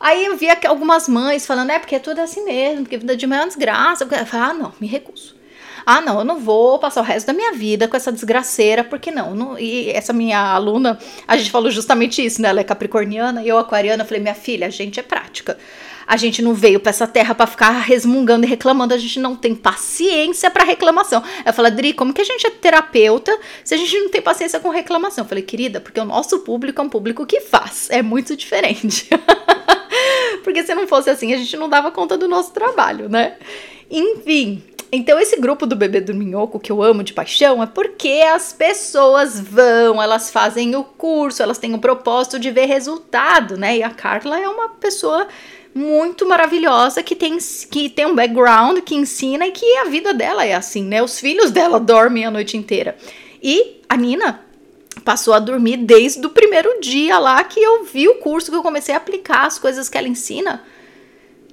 Aí 0.00 0.26
eu 0.26 0.36
vi 0.36 0.48
algumas 0.66 1.08
mães 1.08 1.46
falando, 1.46 1.70
é 1.70 1.78
porque 1.78 1.96
é 1.96 1.98
tudo 1.98 2.20
assim 2.20 2.44
mesmo, 2.44 2.82
porque 2.82 2.98
vida 2.98 3.16
de 3.16 3.26
mãe 3.26 3.38
é 3.38 3.42
uma 3.42 3.48
desgraça. 3.48 4.04
Eu 4.04 4.26
falei, 4.26 4.46
ah, 4.50 4.54
não, 4.54 4.72
me 4.80 4.86
recuso. 4.86 5.37
Ah, 5.90 6.02
não, 6.02 6.18
eu 6.18 6.24
não 6.24 6.38
vou 6.38 6.78
passar 6.78 7.00
o 7.00 7.02
resto 7.02 7.28
da 7.28 7.32
minha 7.32 7.50
vida 7.54 7.88
com 7.88 7.96
essa 7.96 8.12
desgraceira, 8.12 8.84
porque 8.84 9.10
não, 9.10 9.34
não. 9.34 9.58
E 9.58 9.88
essa 9.88 10.12
minha 10.12 10.38
aluna, 10.38 10.98
a 11.26 11.34
gente 11.34 11.50
falou 11.50 11.70
justamente 11.70 12.22
isso, 12.22 12.42
né? 12.42 12.50
Ela 12.50 12.60
é 12.60 12.64
capricorniana 12.64 13.42
e 13.42 13.48
eu 13.48 13.56
aquariana. 13.56 14.02
Eu 14.02 14.06
falei, 14.06 14.20
minha 14.20 14.34
filha, 14.34 14.66
a 14.66 14.70
gente 14.70 15.00
é 15.00 15.02
prática. 15.02 15.56
A 16.06 16.14
gente 16.18 16.42
não 16.42 16.52
veio 16.52 16.78
para 16.78 16.90
essa 16.90 17.06
terra 17.06 17.34
para 17.34 17.46
ficar 17.46 17.70
resmungando 17.70 18.44
e 18.44 18.48
reclamando, 18.50 18.92
a 18.92 18.98
gente 18.98 19.18
não 19.18 19.34
tem 19.34 19.54
paciência 19.54 20.50
para 20.50 20.62
reclamação. 20.62 21.22
Eu 21.42 21.54
falei, 21.54 21.72
Adri, 21.72 21.94
como 21.94 22.12
que 22.12 22.20
a 22.20 22.24
gente 22.24 22.46
é 22.46 22.50
terapeuta 22.50 23.34
se 23.64 23.74
a 23.74 23.78
gente 23.78 23.98
não 23.98 24.10
tem 24.10 24.20
paciência 24.20 24.60
com 24.60 24.68
reclamação? 24.68 25.24
Eu 25.24 25.28
falei, 25.28 25.42
querida, 25.42 25.80
porque 25.80 25.98
o 25.98 26.04
nosso 26.04 26.40
público 26.40 26.82
é 26.82 26.84
um 26.84 26.90
público 26.90 27.24
que 27.24 27.40
faz, 27.40 27.88
é 27.88 28.02
muito 28.02 28.36
diferente. 28.36 29.08
porque 30.44 30.62
se 30.64 30.74
não 30.74 30.86
fosse 30.86 31.08
assim, 31.08 31.32
a 31.32 31.38
gente 31.38 31.56
não 31.56 31.66
dava 31.66 31.90
conta 31.90 32.18
do 32.18 32.28
nosso 32.28 32.52
trabalho, 32.52 33.08
né? 33.08 33.36
Enfim, 33.90 34.62
então, 34.90 35.20
esse 35.20 35.36
grupo 35.36 35.66
do 35.66 35.76
bebê 35.76 36.00
do 36.00 36.14
minhoco 36.14 36.58
que 36.58 36.72
eu 36.72 36.82
amo 36.82 37.02
de 37.02 37.12
paixão 37.12 37.62
é 37.62 37.66
porque 37.66 38.22
as 38.32 38.54
pessoas 38.54 39.38
vão, 39.38 40.02
elas 40.02 40.30
fazem 40.30 40.74
o 40.74 40.82
curso, 40.82 41.42
elas 41.42 41.58
têm 41.58 41.74
o 41.74 41.78
propósito 41.78 42.38
de 42.38 42.50
ver 42.50 42.64
resultado, 42.64 43.58
né? 43.58 43.76
E 43.76 43.82
a 43.82 43.90
Carla 43.90 44.40
é 44.40 44.48
uma 44.48 44.70
pessoa 44.70 45.28
muito 45.74 46.26
maravilhosa 46.26 47.02
que 47.02 47.14
tem, 47.14 47.36
que 47.70 47.90
tem 47.90 48.06
um 48.06 48.14
background 48.14 48.78
que 48.78 48.94
ensina 48.94 49.46
e 49.46 49.52
que 49.52 49.76
a 49.76 49.84
vida 49.84 50.14
dela 50.14 50.44
é 50.44 50.54
assim, 50.54 50.82
né? 50.84 51.02
Os 51.02 51.20
filhos 51.20 51.50
dela 51.50 51.78
dormem 51.80 52.24
a 52.24 52.30
noite 52.30 52.56
inteira. 52.56 52.96
E 53.42 53.82
a 53.90 53.96
Nina 53.96 54.40
passou 55.04 55.34
a 55.34 55.38
dormir 55.38 55.76
desde 55.76 56.26
o 56.26 56.30
primeiro 56.30 56.80
dia 56.80 57.18
lá 57.18 57.44
que 57.44 57.60
eu 57.60 57.84
vi 57.84 58.08
o 58.08 58.16
curso, 58.16 58.50
que 58.50 58.56
eu 58.56 58.62
comecei 58.62 58.94
a 58.94 58.98
aplicar 58.98 59.46
as 59.46 59.58
coisas 59.58 59.86
que 59.88 59.98
ela 59.98 60.08
ensina. 60.08 60.62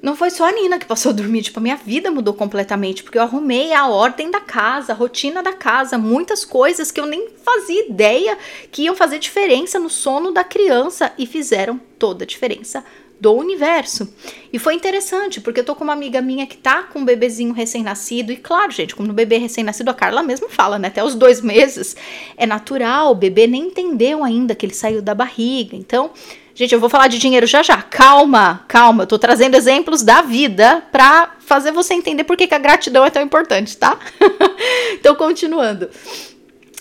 Não 0.06 0.16
foi 0.16 0.30
só 0.30 0.48
a 0.48 0.52
Nina 0.52 0.78
que 0.78 0.86
passou 0.86 1.10
a 1.10 1.14
dormir, 1.14 1.42
tipo, 1.42 1.58
a 1.58 1.64
minha 1.64 1.76
vida 1.78 2.12
mudou 2.12 2.32
completamente, 2.32 3.02
porque 3.02 3.18
eu 3.18 3.24
arrumei 3.24 3.74
a 3.74 3.88
ordem 3.88 4.30
da 4.30 4.40
casa, 4.40 4.94
a 4.94 4.96
rotina 4.96 5.42
da 5.42 5.52
casa, 5.52 5.98
muitas 5.98 6.46
coisas 6.46 6.92
que 6.92 7.00
eu 7.00 7.08
nem 7.08 7.30
fazia 7.44 7.88
ideia 7.88 8.38
que 8.72 8.84
iam 8.84 8.96
fazer 8.96 9.18
diferença 9.18 9.80
no 9.80 9.90
sono 9.90 10.32
da 10.32 10.44
criança 10.44 11.12
e 11.18 11.26
fizeram 11.26 11.82
toda 11.98 12.24
a 12.24 12.28
diferença 12.28 12.86
do 13.20 13.34
universo. 13.34 14.08
E 14.54 14.60
foi 14.60 14.76
interessante, 14.76 15.42
porque 15.42 15.62
eu 15.62 15.66
tô 15.66 15.74
com 15.74 15.84
uma 15.84 15.94
amiga 15.94 16.22
minha 16.22 16.46
que 16.46 16.58
tá 16.58 16.84
com 16.84 17.00
um 17.00 17.06
bebezinho 17.06 17.52
recém-nascido, 17.52 18.32
e 18.32 18.38
claro, 18.38 18.72
gente, 18.72 18.96
como 18.96 19.08
no 19.08 19.14
bebê 19.16 19.40
recém-nascido, 19.40 19.90
a 19.90 19.94
Carla 19.96 20.22
mesmo 20.22 20.48
fala, 20.50 20.78
né? 20.78 20.90
Até 20.90 21.04
os 21.04 21.16
dois 21.16 21.42
meses 21.42 21.98
é 22.38 22.46
natural, 22.46 23.10
o 23.10 23.16
bebê 23.16 23.48
nem 23.48 23.70
entendeu 23.70 24.24
ainda 24.24 24.54
que 24.54 24.68
ele 24.68 24.76
saiu 24.76 25.02
da 25.02 25.16
barriga. 25.16 25.76
Então, 25.76 26.12
gente, 26.56 26.74
eu 26.74 26.80
vou 26.80 26.90
falar 26.90 27.08
de 27.08 27.20
dinheiro 27.20 27.46
já 27.46 27.62
já. 27.62 27.82
Calma, 27.82 28.64
calma, 28.68 29.04
eu 29.04 29.08
tô 29.08 29.20
trazendo 29.20 29.56
exemplos 29.56 30.02
da 30.02 30.22
vida 30.22 30.84
pra 30.92 31.36
fazer 31.40 31.72
você 31.72 31.94
entender 31.94 32.24
por 32.24 32.36
que, 32.36 32.48
que 32.48 32.56
a 32.56 32.60
gratidão 32.60 33.06
é 33.06 33.12
tão 33.12 33.22
importante, 33.22 33.78
tá? 33.78 34.00
então, 34.94 35.14
continuando. 35.14 35.90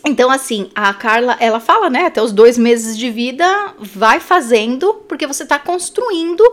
Então, 0.06 0.30
assim, 0.30 0.70
a 0.74 0.92
Carla, 0.92 1.36
ela 1.40 1.58
fala, 1.58 1.88
né, 1.88 2.06
até 2.06 2.22
os 2.22 2.30
dois 2.30 2.58
meses 2.58 2.96
de 2.96 3.10
vida, 3.10 3.74
vai 3.78 4.20
fazendo, 4.20 4.94
porque 5.08 5.26
você 5.26 5.46
tá 5.46 5.58
construindo 5.58 6.44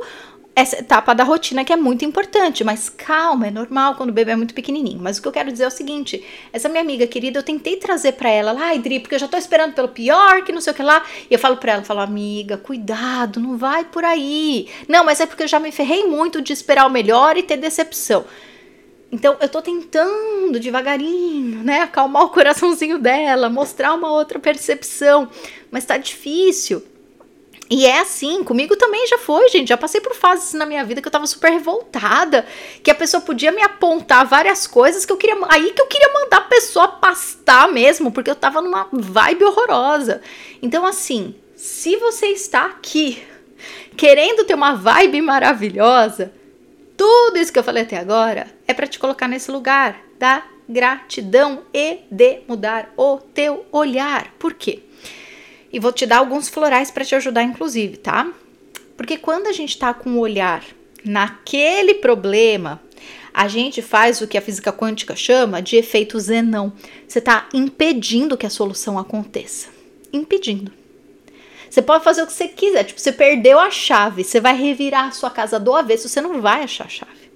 essa 0.53 0.79
etapa 0.79 1.15
da 1.15 1.24
rotina 1.24 1.63
que 1.63 1.72
é 1.72 1.77
muito 1.77 2.03
importante, 2.03 2.63
mas 2.63 2.89
calma, 2.89 3.48
é 3.48 3.51
normal 3.51 3.96
quando 3.96 4.10
o 4.10 4.13
bebê 4.13 4.31
é 4.31 4.36
muito 4.36 4.53
pequenininho. 4.53 5.00
Mas 5.01 5.17
o 5.17 5.22
que 5.22 5.27
eu 5.27 5.31
quero 5.31 5.51
dizer 5.51 5.63
é 5.63 5.67
o 5.67 5.72
seguinte: 5.72 6.24
essa 6.51 6.67
minha 6.67 6.81
amiga 6.81 7.08
querida, 7.08 7.39
eu 7.39 7.43
tentei 7.43 7.77
trazer 7.77 8.13
para 8.13 8.29
ela 8.29 8.51
lá, 8.51 8.75
Idri, 8.75 9.00
porque 9.00 9.15
eu 9.15 9.20
já 9.20 9.27
tô 9.27 9.38
esperando 9.38 9.74
pelo 9.74 9.88
pior, 9.88 10.43
que 10.43 10.51
não 10.51 10.60
sei 10.60 10.74
o 10.74 10.75
que 10.75 10.84
lá. 10.84 11.03
E 11.29 11.34
eu 11.34 11.39
falo 11.39 11.58
para 11.58 11.74
ela, 11.74 11.84
falo, 11.84 12.01
amiga, 12.01 12.58
cuidado, 12.58 13.39
não 13.39 13.58
vai 13.58 13.86
por 13.86 14.03
aí. 14.03 14.67
Não, 14.88 15.05
mas 15.05 15.22
é 15.22 15.25
porque 15.25 15.43
eu 15.43 15.48
já 15.48 15.60
me 15.60 15.72
ferrei 15.72 16.05
muito 16.05 16.41
de 16.41 16.51
esperar 16.51 16.86
o 16.86 16.89
melhor 16.89 17.38
e 17.38 17.43
ter 17.43 17.58
decepção. 17.58 18.25
Então 19.12 19.36
eu 19.41 19.50
tô 19.50 19.62
tentando 19.62 20.58
devagarinho, 20.60 21.63
né, 21.63 21.81
acalmar 21.81 22.24
o 22.24 22.29
coraçãozinho 22.29 22.98
dela, 22.98 23.50
mostrar 23.50 23.93
uma 23.93 24.10
outra 24.12 24.39
percepção, 24.39 25.29
mas 25.70 25.84
tá 25.84 25.98
difícil. 25.98 26.81
E 27.74 27.86
é 27.86 28.00
assim, 28.00 28.44
comigo 28.44 28.75
também 28.75 29.08
já 29.08 29.18
foi, 29.18 29.48
gente. 29.48 29.70
Já 29.70 29.78
passei 29.78 30.01
por 30.01 30.13
fases 30.13 30.51
na 30.54 30.66
minha 30.66 30.84
vida 30.84 31.01
que 31.01 31.08
eu 31.08 31.12
tava 31.12 31.25
super 31.25 31.50
revoltada, 31.50 32.46
que 32.84 32.92
a 32.92 32.96
pessoa 32.96 33.22
podia 33.22 33.50
me 33.50 33.62
apontar 33.62 34.25
várias 34.25 34.68
coisas 34.68 35.06
que 35.06 35.13
eu 35.13 35.16
queria. 35.16 35.38
Aí 35.48 35.72
que 35.72 35.82
eu 35.82 35.88
queria 35.88 36.12
mandar 36.12 36.40
a 36.40 36.42
pessoa 36.42 36.90
pastar 36.90 37.72
mesmo, 37.72 38.12
porque 38.12 38.30
eu 38.30 38.36
tava 38.36 38.62
numa 38.62 38.90
vibe 38.92 39.46
horrorosa. 39.46 40.22
Então, 40.62 40.86
assim, 40.86 41.34
se 41.56 41.96
você 41.96 42.28
está 42.28 42.66
aqui 42.66 43.24
querendo 43.96 44.44
ter 44.44 44.54
uma 44.54 44.74
vibe 44.74 45.22
maravilhosa, 45.22 46.34
tudo 46.98 47.38
isso 47.38 47.54
que 47.54 47.60
eu 47.60 47.63
falei 47.63 47.84
até 47.84 47.96
agora 47.96 48.48
é 48.68 48.74
para 48.74 48.86
te 48.86 49.00
colocar 49.00 49.30
nesse 49.30 49.50
lugar 49.50 49.98
da 50.20 50.44
gratidão 50.68 51.62
e 51.74 52.00
de 52.12 52.42
mudar 52.50 52.92
o 52.98 53.18
teu 53.18 53.66
olhar. 53.72 54.34
Por 54.38 54.56
quê? 54.56 54.84
E 55.72 55.80
vou 55.80 55.92
te 55.92 56.06
dar 56.06 56.18
alguns 56.18 56.50
florais 56.50 56.92
para 56.92 57.06
te 57.06 57.16
ajudar, 57.16 57.44
inclusive, 57.44 57.98
tá? 57.98 58.32
Porque 58.98 59.18
quando 59.18 59.48
a 59.48 59.51
gente 59.51 59.78
tá 59.78 59.94
com 59.94 60.12
o 60.12 60.20
olhar 60.20 60.63
naquele 61.04 61.96
problema, 61.96 62.82
a 63.34 63.48
gente 63.48 63.82
faz 63.82 64.22
o 64.22 64.28
que 64.28 64.38
a 64.38 64.42
física 64.42 64.74
quântica 64.74 65.16
chama 65.16 65.62
de 65.62 65.78
efeito 65.78 66.20
zenão. 66.20 66.74
Você 67.08 67.20
está 67.20 67.48
impedindo 67.54 68.38
que 68.38 68.46
a 68.46 68.50
solução 68.50 69.00
aconteça. 69.00 69.70
Impedindo. 70.12 70.72
Você 71.70 71.82
pode 71.82 72.04
fazer 72.04 72.24
o 72.24 72.28
que 72.28 72.34
você 72.34 72.50
quiser. 72.50 72.84
Tipo, 72.84 73.00
você 73.00 73.13
perdeu 73.13 73.58
a 73.58 73.72
chave, 73.72 74.25
você 74.25 74.42
vai 74.42 74.56
revirar 74.56 75.08
a 75.08 75.12
sua 75.12 75.30
casa 75.30 75.58
do 75.58 75.74
avesso, 75.74 76.10
você 76.10 76.20
não 76.20 76.42
vai 76.42 76.63
achar 76.63 76.86
a 76.86 76.90
chave. 76.90 77.31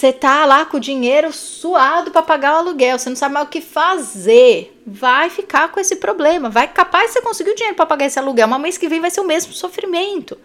Você 0.00 0.14
tá 0.14 0.46
lá 0.46 0.64
com 0.64 0.78
o 0.78 0.80
dinheiro 0.80 1.30
suado 1.30 2.10
para 2.10 2.22
pagar 2.22 2.54
o 2.54 2.58
aluguel, 2.60 2.98
você 2.98 3.10
não 3.10 3.16
sabe 3.16 3.34
mais 3.34 3.46
o 3.46 3.50
que 3.50 3.60
fazer. 3.60 4.74
Vai 4.86 5.28
ficar 5.28 5.70
com 5.70 5.78
esse 5.78 5.96
problema. 5.96 6.48
Vai 6.48 6.68
capaz 6.68 7.10
você 7.10 7.20
conseguir 7.20 7.50
o 7.50 7.54
dinheiro 7.54 7.76
para 7.76 7.84
pagar 7.84 8.06
esse 8.06 8.18
aluguel, 8.18 8.48
mas 8.48 8.62
mês 8.62 8.78
que 8.78 8.88
vem 8.88 8.98
vai 8.98 9.10
ser 9.10 9.20
o 9.20 9.26
mesmo 9.26 9.52
sofrimento. 9.52 10.38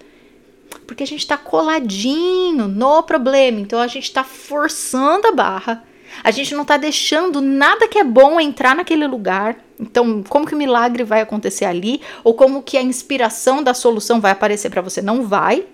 Porque 0.85 1.03
a 1.03 1.07
gente 1.07 1.21
está 1.21 1.38
coladinho 1.38 2.67
no 2.67 3.01
problema, 3.03 3.62
então 3.62 3.79
a 3.79 3.88
gente 3.88 4.03
está 4.03 4.25
forçando 4.25 5.27
a 5.27 5.31
barra. 5.31 5.85
A 6.21 6.31
gente 6.31 6.53
não 6.53 6.63
está 6.63 6.75
deixando 6.75 7.39
nada 7.39 7.88
que 7.88 7.97
é 7.97 8.03
bom 8.03 8.41
entrar 8.41 8.75
naquele 8.75 9.07
lugar. 9.07 9.57
Então, 9.79 10.21
como 10.27 10.45
que 10.45 10.53
o 10.53 10.57
milagre 10.57 11.05
vai 11.05 11.21
acontecer 11.21 11.63
ali? 11.63 12.01
Ou 12.25 12.33
como 12.33 12.62
que 12.62 12.75
a 12.77 12.81
inspiração 12.81 13.63
da 13.63 13.74
solução 13.74 14.19
vai 14.19 14.33
aparecer 14.33 14.69
para 14.69 14.81
você? 14.81 15.01
Não 15.01 15.25
vai. 15.25 15.65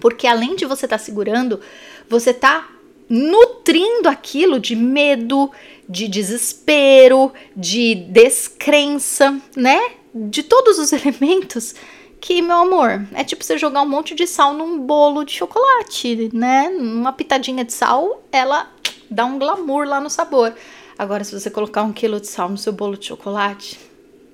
Porque 0.00 0.24
além 0.24 0.54
de 0.54 0.64
você 0.64 0.86
estar 0.86 0.98
tá 0.98 1.04
segurando, 1.04 1.60
você 2.08 2.30
está 2.30 2.77
nutrindo 3.08 4.08
aquilo 4.08 4.60
de 4.60 4.76
medo, 4.76 5.50
de 5.88 6.08
desespero, 6.08 7.32
de 7.56 7.94
descrença, 7.94 9.40
né? 9.56 9.80
De 10.14 10.42
todos 10.42 10.78
os 10.78 10.92
elementos 10.92 11.74
que, 12.20 12.42
meu 12.42 12.56
amor, 12.56 13.06
é 13.14 13.22
tipo 13.22 13.44
você 13.44 13.56
jogar 13.56 13.82
um 13.82 13.88
monte 13.88 14.14
de 14.14 14.26
sal 14.26 14.52
num 14.52 14.80
bolo 14.80 15.24
de 15.24 15.32
chocolate, 15.32 16.30
né? 16.32 16.68
Uma 16.68 17.12
pitadinha 17.12 17.64
de 17.64 17.72
sal, 17.72 18.22
ela 18.32 18.70
dá 19.10 19.24
um 19.24 19.38
glamour 19.38 19.86
lá 19.86 20.00
no 20.00 20.10
sabor. 20.10 20.54
Agora, 20.98 21.22
se 21.22 21.38
você 21.38 21.48
colocar 21.48 21.82
um 21.82 21.92
quilo 21.92 22.20
de 22.20 22.26
sal 22.26 22.48
no 22.48 22.58
seu 22.58 22.72
bolo 22.72 22.96
de 22.96 23.06
chocolate, 23.06 23.78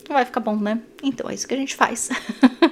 não 0.09 0.17
vai 0.17 0.25
ficar 0.25 0.41
bom, 0.41 0.57
né? 0.57 0.81
Então 1.03 1.29
é 1.29 1.35
isso 1.35 1.47
que 1.47 1.55
a 1.55 1.59
gente 1.59 1.75
faz. 1.75 2.09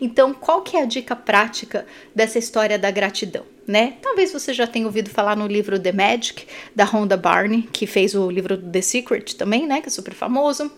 então, 0.00 0.32
qual 0.32 0.62
que 0.62 0.76
é 0.76 0.82
a 0.82 0.86
dica 0.86 1.14
prática 1.14 1.86
dessa 2.14 2.38
história 2.38 2.78
da 2.78 2.90
gratidão, 2.90 3.44
né? 3.66 3.94
Talvez 4.02 4.32
você 4.32 4.52
já 4.52 4.66
tenha 4.66 4.86
ouvido 4.86 5.10
falar 5.10 5.36
no 5.36 5.46
livro 5.46 5.78
The 5.78 5.92
Magic 5.92 6.46
da 6.74 6.84
Rhonda 6.84 7.16
Barney, 7.16 7.68
que 7.72 7.86
fez 7.86 8.14
o 8.14 8.30
livro 8.30 8.56
The 8.56 8.80
Secret 8.80 9.36
também, 9.36 9.66
né, 9.66 9.80
que 9.80 9.88
é 9.88 9.90
super 9.90 10.14
famoso. 10.14 10.70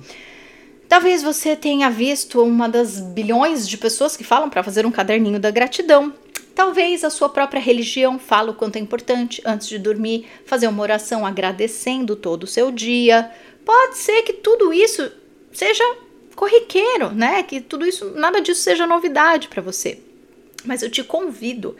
Talvez 0.88 1.22
você 1.22 1.56
tenha 1.56 1.90
visto 1.90 2.40
uma 2.40 2.68
das 2.68 3.00
bilhões 3.00 3.68
de 3.68 3.76
pessoas 3.76 4.16
que 4.16 4.22
falam 4.22 4.48
para 4.48 4.62
fazer 4.62 4.86
um 4.86 4.92
caderninho 4.92 5.40
da 5.40 5.50
gratidão. 5.50 6.12
Talvez 6.54 7.04
a 7.04 7.10
sua 7.10 7.28
própria 7.28 7.60
religião 7.60 8.18
fale 8.18 8.50
o 8.50 8.54
quanto 8.54 8.76
é 8.76 8.78
importante 8.78 9.42
antes 9.44 9.68
de 9.68 9.78
dormir 9.78 10.26
fazer 10.46 10.68
uma 10.68 10.82
oração 10.82 11.26
agradecendo 11.26 12.14
todo 12.14 12.44
o 12.44 12.46
seu 12.46 12.70
dia. 12.70 13.30
Pode 13.64 13.98
ser 13.98 14.22
que 14.22 14.32
tudo 14.32 14.72
isso 14.72 15.10
seja 15.52 15.84
corriqueiro, 16.36 17.10
né? 17.10 17.42
Que 17.42 17.60
tudo 17.60 17.84
isso, 17.84 18.12
nada 18.12 18.40
disso 18.40 18.60
seja 18.60 18.86
novidade 18.86 19.48
para 19.48 19.62
você. 19.62 19.98
Mas 20.64 20.82
eu 20.82 20.90
te 20.90 21.02
convido 21.02 21.76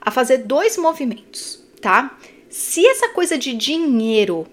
a 0.00 0.10
fazer 0.10 0.38
dois 0.38 0.76
movimentos, 0.76 1.62
tá? 1.80 2.18
Se 2.48 2.84
essa 2.86 3.10
coisa 3.10 3.36
de 3.36 3.54
dinheiro 3.54 4.46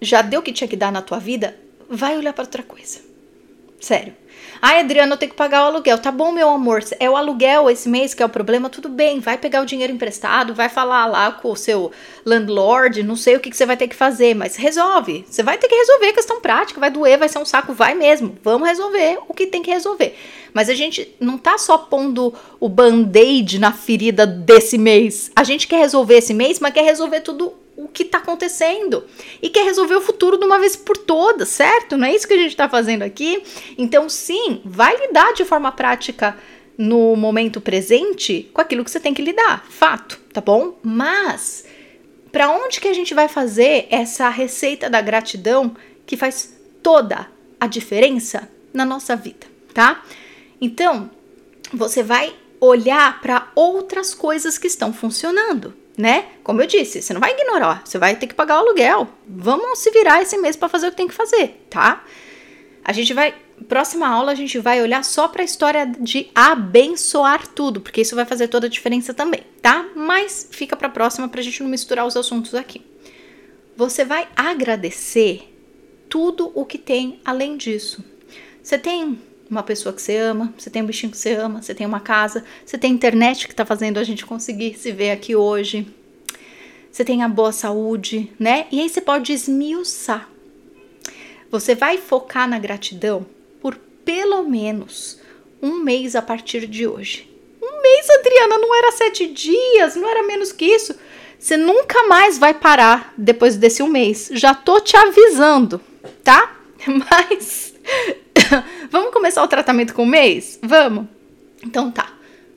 já 0.00 0.22
deu 0.22 0.40
o 0.40 0.42
que 0.42 0.52
tinha 0.52 0.68
que 0.68 0.76
dar 0.76 0.92
na 0.92 1.02
tua 1.02 1.18
vida, 1.18 1.58
vai 1.88 2.16
olhar 2.16 2.32
para 2.32 2.44
outra 2.44 2.62
coisa. 2.62 3.00
Sério. 3.80 4.14
Ai, 4.60 4.80
Adriana, 4.80 5.14
eu 5.14 5.16
tenho 5.16 5.30
que 5.30 5.36
pagar 5.36 5.64
o 5.64 5.66
aluguel. 5.66 5.98
Tá 5.98 6.10
bom, 6.10 6.32
meu 6.32 6.48
amor. 6.48 6.82
É 6.98 7.08
o 7.08 7.16
aluguel 7.16 7.68
esse 7.68 7.88
mês 7.88 8.14
que 8.14 8.22
é 8.22 8.26
o 8.26 8.28
problema, 8.28 8.70
tudo 8.70 8.88
bem. 8.88 9.20
Vai 9.20 9.36
pegar 9.36 9.62
o 9.62 9.66
dinheiro 9.66 9.92
emprestado, 9.92 10.54
vai 10.54 10.68
falar 10.68 11.06
lá 11.06 11.32
com 11.32 11.50
o 11.50 11.56
seu 11.56 11.90
landlord, 12.24 13.02
não 13.02 13.16
sei 13.16 13.36
o 13.36 13.40
que, 13.40 13.50
que 13.50 13.56
você 13.56 13.66
vai 13.66 13.76
ter 13.76 13.88
que 13.88 13.94
fazer, 13.94 14.34
mas 14.34 14.56
resolve. 14.56 15.24
Você 15.28 15.42
vai 15.42 15.58
ter 15.58 15.68
que 15.68 15.74
resolver 15.74 16.12
questão 16.12 16.40
prática, 16.40 16.80
vai 16.80 16.90
doer, 16.90 17.18
vai 17.18 17.28
ser 17.28 17.38
um 17.38 17.44
saco, 17.44 17.72
vai 17.72 17.94
mesmo. 17.94 18.36
Vamos 18.42 18.68
resolver 18.68 19.18
o 19.28 19.34
que 19.34 19.46
tem 19.46 19.62
que 19.62 19.70
resolver. 19.70 20.16
Mas 20.52 20.68
a 20.68 20.74
gente 20.74 21.14
não 21.20 21.36
tá 21.36 21.58
só 21.58 21.76
pondo 21.76 22.32
o 22.58 22.68
band-aid 22.68 23.58
na 23.58 23.72
ferida 23.72 24.26
desse 24.26 24.78
mês. 24.78 25.30
A 25.36 25.44
gente 25.44 25.66
quer 25.66 25.78
resolver 25.78 26.16
esse 26.16 26.32
mês, 26.32 26.58
mas 26.58 26.72
quer 26.72 26.84
resolver 26.84 27.20
tudo 27.20 27.52
o 27.76 27.86
que 27.88 28.02
está 28.02 28.18
acontecendo 28.18 29.04
e 29.42 29.50
quer 29.50 29.64
resolver 29.64 29.94
o 29.94 30.00
futuro 30.00 30.38
de 30.38 30.44
uma 30.44 30.58
vez 30.58 30.74
por 30.74 30.96
todas, 30.96 31.48
certo? 31.48 31.96
Não 31.96 32.06
é 32.06 32.14
isso 32.14 32.26
que 32.26 32.34
a 32.34 32.38
gente 32.38 32.50
está 32.50 32.68
fazendo 32.68 33.02
aqui? 33.02 33.42
Então, 33.76 34.08
sim, 34.08 34.62
vai 34.64 34.96
lidar 34.96 35.34
de 35.34 35.44
forma 35.44 35.70
prática 35.70 36.36
no 36.78 37.14
momento 37.16 37.60
presente 37.60 38.50
com 38.52 38.60
aquilo 38.60 38.84
que 38.84 38.90
você 38.90 39.00
tem 39.00 39.14
que 39.14 39.22
lidar, 39.22 39.64
fato, 39.68 40.18
tá 40.32 40.40
bom? 40.40 40.78
Mas 40.82 41.64
para 42.32 42.50
onde 42.50 42.80
que 42.80 42.88
a 42.88 42.94
gente 42.94 43.14
vai 43.14 43.28
fazer 43.28 43.86
essa 43.90 44.28
receita 44.28 44.90
da 44.90 45.00
gratidão 45.00 45.74
que 46.04 46.16
faz 46.16 46.54
toda 46.82 47.30
a 47.58 47.66
diferença 47.66 48.48
na 48.72 48.84
nossa 48.84 49.16
vida, 49.16 49.46
tá? 49.72 50.02
Então, 50.60 51.10
você 51.72 52.02
vai 52.02 52.34
olhar 52.60 53.20
para 53.20 53.50
outras 53.54 54.14
coisas 54.14 54.58
que 54.58 54.66
estão 54.66 54.92
funcionando 54.92 55.74
né? 55.96 56.26
Como 56.42 56.60
eu 56.60 56.66
disse, 56.66 57.00
você 57.00 57.14
não 57.14 57.20
vai 57.20 57.32
ignorar, 57.32 57.82
você 57.84 57.98
vai 57.98 58.16
ter 58.16 58.26
que 58.26 58.34
pagar 58.34 58.56
o 58.56 58.66
aluguel. 58.66 59.08
Vamos 59.26 59.78
se 59.78 59.90
virar 59.90 60.22
esse 60.22 60.36
mês 60.36 60.56
para 60.56 60.68
fazer 60.68 60.88
o 60.88 60.90
que 60.90 60.96
tem 60.96 61.08
que 61.08 61.14
fazer, 61.14 61.66
tá? 61.70 62.04
A 62.84 62.92
gente 62.92 63.12
vai 63.14 63.34
próxima 63.68 64.06
aula 64.06 64.32
a 64.32 64.34
gente 64.34 64.58
vai 64.58 64.82
olhar 64.82 65.02
só 65.02 65.26
para 65.28 65.42
a 65.42 65.44
história 65.44 65.86
de 65.86 66.28
abençoar 66.34 67.46
tudo, 67.48 67.80
porque 67.80 68.02
isso 68.02 68.14
vai 68.14 68.24
fazer 68.24 68.48
toda 68.48 68.66
a 68.66 68.70
diferença 68.70 69.14
também, 69.14 69.42
tá? 69.62 69.88
Mas 69.96 70.48
fica 70.50 70.76
para 70.76 70.88
próxima 70.88 71.28
para 71.28 71.40
a 71.40 71.42
gente 71.42 71.62
não 71.62 71.70
misturar 71.70 72.06
os 72.06 72.16
assuntos 72.16 72.54
aqui. 72.54 72.82
Você 73.76 74.04
vai 74.04 74.28
agradecer 74.36 75.52
tudo 76.08 76.52
o 76.54 76.64
que 76.64 76.78
tem 76.78 77.20
além 77.24 77.56
disso. 77.56 78.04
Você 78.62 78.78
tem 78.78 79.18
uma 79.50 79.62
pessoa 79.62 79.92
que 79.92 80.02
você 80.02 80.16
ama, 80.16 80.52
você 80.58 80.68
tem 80.68 80.82
um 80.82 80.86
bichinho 80.86 81.12
que 81.12 81.18
você 81.18 81.34
ama, 81.34 81.62
você 81.62 81.74
tem 81.74 81.86
uma 81.86 82.00
casa, 82.00 82.44
você 82.64 82.76
tem 82.76 82.92
internet 82.92 83.46
que 83.46 83.52
está 83.52 83.64
fazendo 83.64 83.98
a 83.98 84.04
gente 84.04 84.26
conseguir 84.26 84.74
se 84.74 84.90
ver 84.92 85.10
aqui 85.10 85.36
hoje, 85.36 85.86
você 86.90 87.04
tem 87.04 87.22
a 87.22 87.28
boa 87.28 87.52
saúde, 87.52 88.32
né? 88.38 88.66
E 88.72 88.80
aí 88.80 88.88
você 88.88 89.00
pode 89.00 89.32
esmiuçar. 89.32 90.28
Você 91.50 91.74
vai 91.74 91.98
focar 91.98 92.48
na 92.48 92.58
gratidão 92.58 93.26
por 93.60 93.76
pelo 94.04 94.42
menos 94.44 95.20
um 95.62 95.82
mês 95.82 96.16
a 96.16 96.22
partir 96.22 96.66
de 96.66 96.86
hoje. 96.86 97.30
Um 97.60 97.82
mês, 97.82 98.08
Adriana, 98.10 98.58
não 98.58 98.74
era 98.74 98.92
sete 98.92 99.26
dias, 99.26 99.94
não 99.94 100.08
era 100.08 100.26
menos 100.26 100.52
que 100.52 100.64
isso. 100.64 100.94
Você 101.38 101.56
nunca 101.56 102.06
mais 102.06 102.38
vai 102.38 102.54
parar 102.54 103.12
depois 103.16 103.56
desse 103.56 103.82
um 103.82 103.88
mês. 103.88 104.30
Já 104.32 104.54
tô 104.54 104.80
te 104.80 104.96
avisando, 104.96 105.80
tá? 106.24 106.56
Mas 107.10 107.74
Vamos 108.90 109.12
começar 109.12 109.42
o 109.42 109.48
tratamento 109.48 109.94
com 109.94 110.02
um 110.02 110.06
mês? 110.06 110.58
Vamos? 110.62 111.06
Então 111.62 111.90
tá. 111.90 112.12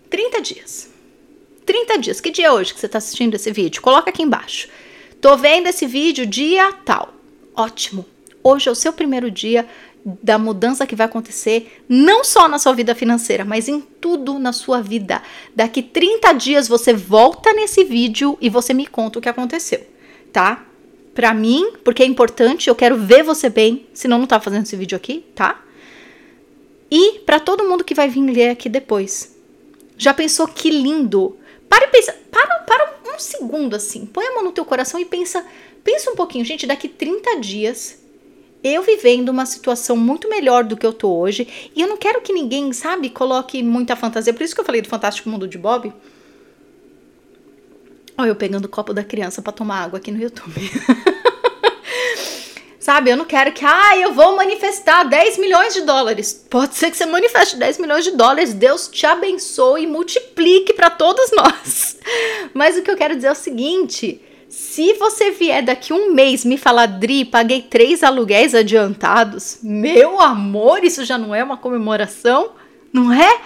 30 0.10 0.41
dias. 0.41 0.89
30 1.65 1.98
dias. 2.00 2.22
Que 2.22 2.31
dia 2.31 2.48
é 2.48 2.51
hoje 2.51 2.74
que 2.74 2.79
você 2.79 2.86
está 2.86 2.98
assistindo 2.98 3.36
esse 3.36 3.51
vídeo? 3.51 3.81
Coloca 3.81 4.10
aqui 4.10 4.24
embaixo. 4.24 4.67
Tô 5.22 5.36
vendo 5.38 5.67
esse 5.67 5.86
vídeo 5.86 6.25
dia 6.25 6.72
tal. 6.86 7.13
Ótimo. 7.55 8.05
Hoje 8.43 8.69
é 8.69 8.72
o 8.72 8.75
seu 8.75 8.93
primeiro 8.93 9.29
dia 9.29 9.67
da 10.24 10.38
mudança 10.38 10.88
que 10.88 10.96
vai 10.96 11.05
acontecer, 11.05 11.84
não 11.88 12.24
só 12.24 12.48
na 12.48 12.58
sua 12.58 12.74
vida 12.74 12.96
financeira, 12.96 13.43
mas 13.43 13.67
em 13.67 13.81
tudo 13.81 14.39
na 14.39 14.53
sua 14.53 14.81
vida. 14.81 15.22
Daqui 15.53 15.84
30 15.84 16.34
dias 16.34 16.67
você 16.67 16.93
volta 16.93 17.51
nesse 17.53 17.84
vídeo 17.84 18.38
e 18.39 18.50
você 18.50 18.74
me 18.74 18.88
conta 18.88 19.19
o 19.19 19.22
que 19.22 19.27
aconteceu, 19.27 19.86
tá? 20.31 20.65
Pra 21.13 21.34
mim, 21.34 21.74
porque 21.84 22.01
é 22.01 22.05
importante, 22.05 22.69
eu 22.69 22.75
quero 22.75 22.98
ver 22.98 23.24
você 23.24 23.50
bem, 23.50 23.86
senão 23.93 24.17
não 24.17 24.25
tá 24.25 24.39
fazendo 24.39 24.63
esse 24.63 24.77
vídeo 24.77 24.96
aqui, 24.96 25.25
tá? 25.36 25.62
E 26.91 27.19
para 27.19 27.39
todo 27.39 27.67
mundo 27.67 27.84
que 27.84 27.93
vai 27.93 28.08
vir 28.08 28.22
ler 28.22 28.50
aqui 28.50 28.67
depois. 28.67 29.36
Já 29.98 30.13
pensou 30.13 30.48
que 30.48 30.69
lindo? 30.69 31.38
Para 31.67 31.86
e 31.86 31.89
pensa, 31.89 32.15
para, 32.31 32.60
para 32.60 32.96
um 33.05 33.19
segundo 33.19 33.75
assim, 33.75 34.05
põe 34.05 34.25
a 34.25 34.34
mão 34.34 34.43
no 34.43 34.51
teu 34.51 34.65
coração 34.65 35.00
e 35.00 35.05
pensa, 35.05 35.46
pensa 35.84 36.10
um 36.10 36.15
pouquinho, 36.15 36.43
gente, 36.46 36.65
daqui 36.65 36.88
30 36.88 37.39
dias 37.39 38.00
eu 38.63 38.81
vivendo 38.81 39.29
uma 39.29 39.46
situação 39.46 39.96
muito 39.96 40.27
melhor 40.29 40.63
do 40.63 40.75
que 40.75 40.86
eu 40.86 40.91
tô 40.91 41.17
hoje. 41.17 41.48
E 41.75 41.81
eu 41.81 41.88
não 41.88 41.98
quero 41.98 42.22
que 42.22 42.34
ninguém, 42.34 42.74
sabe, 42.74 43.10
coloque 43.10 43.63
muita 43.63 43.96
fantasia. 43.96 44.34
Por 44.34 44.43
isso 44.43 44.53
que 44.53 44.62
eu 44.62 44.65
falei 44.65 44.81
do 44.81 44.89
Fantástico 44.89 45.29
Mundo 45.29 45.48
de 45.48 45.58
Bob. 45.58 45.93
Olha 48.17 48.29
eu 48.29 48.36
pegando 48.36 48.65
o 48.65 48.69
copo 48.69 48.93
da 48.93 49.03
criança 49.03 49.41
para 49.41 49.53
tomar 49.53 49.84
água 49.84 49.98
aqui 49.98 50.12
no 50.12 50.22
YouTube. 50.22 50.60
sabe, 52.89 53.12
eu 53.12 53.17
não 53.17 53.25
quero 53.25 53.51
que, 53.51 53.63
ah, 53.63 53.96
eu 53.98 54.13
vou 54.13 54.36
manifestar 54.36 55.03
10 55.03 55.38
milhões 55.38 55.75
de 55.75 55.81
dólares. 55.81 56.43
Pode 56.50 56.74
ser 56.74 56.89
que 56.89 56.98
você 56.98 57.05
manifeste 57.05 57.55
10 57.55 57.77
milhões 57.77 58.03
de 58.03 58.10
dólares. 58.10 58.51
Deus 58.51 58.88
te 58.88 59.05
abençoe 59.05 59.84
e 59.84 59.88
multiplique 59.88 60.74
para 60.74 60.89
todos 60.89 61.29
nós. 61.31 62.00
Mas 62.51 62.75
o 62.75 62.81
que 62.81 62.89
eu 62.89 62.98
quero 62.98 63.15
dizer 63.15 63.27
é 63.27 63.31
o 63.31 63.36
seguinte 63.36 64.19
se 64.50 64.93
você 64.93 65.29
vier 65.29 65.62
daqui 65.62 65.93
um 65.93 66.12
mês 66.15 66.43
me 66.43 66.58
falar, 66.58 66.88
Dri, 66.88 67.24
paguei 67.25 67.62
três 67.62 68.03
aluguéis 68.03 68.55
adiantados, 68.55 69.60
meu 69.62 70.19
amor, 70.19 70.84
isso 70.84 71.05
já 71.05 71.19
não 71.19 71.36
é 71.36 71.43
uma 71.43 71.58
comemoração? 71.58 72.53
Não 72.91 73.13
é? 73.13 73.39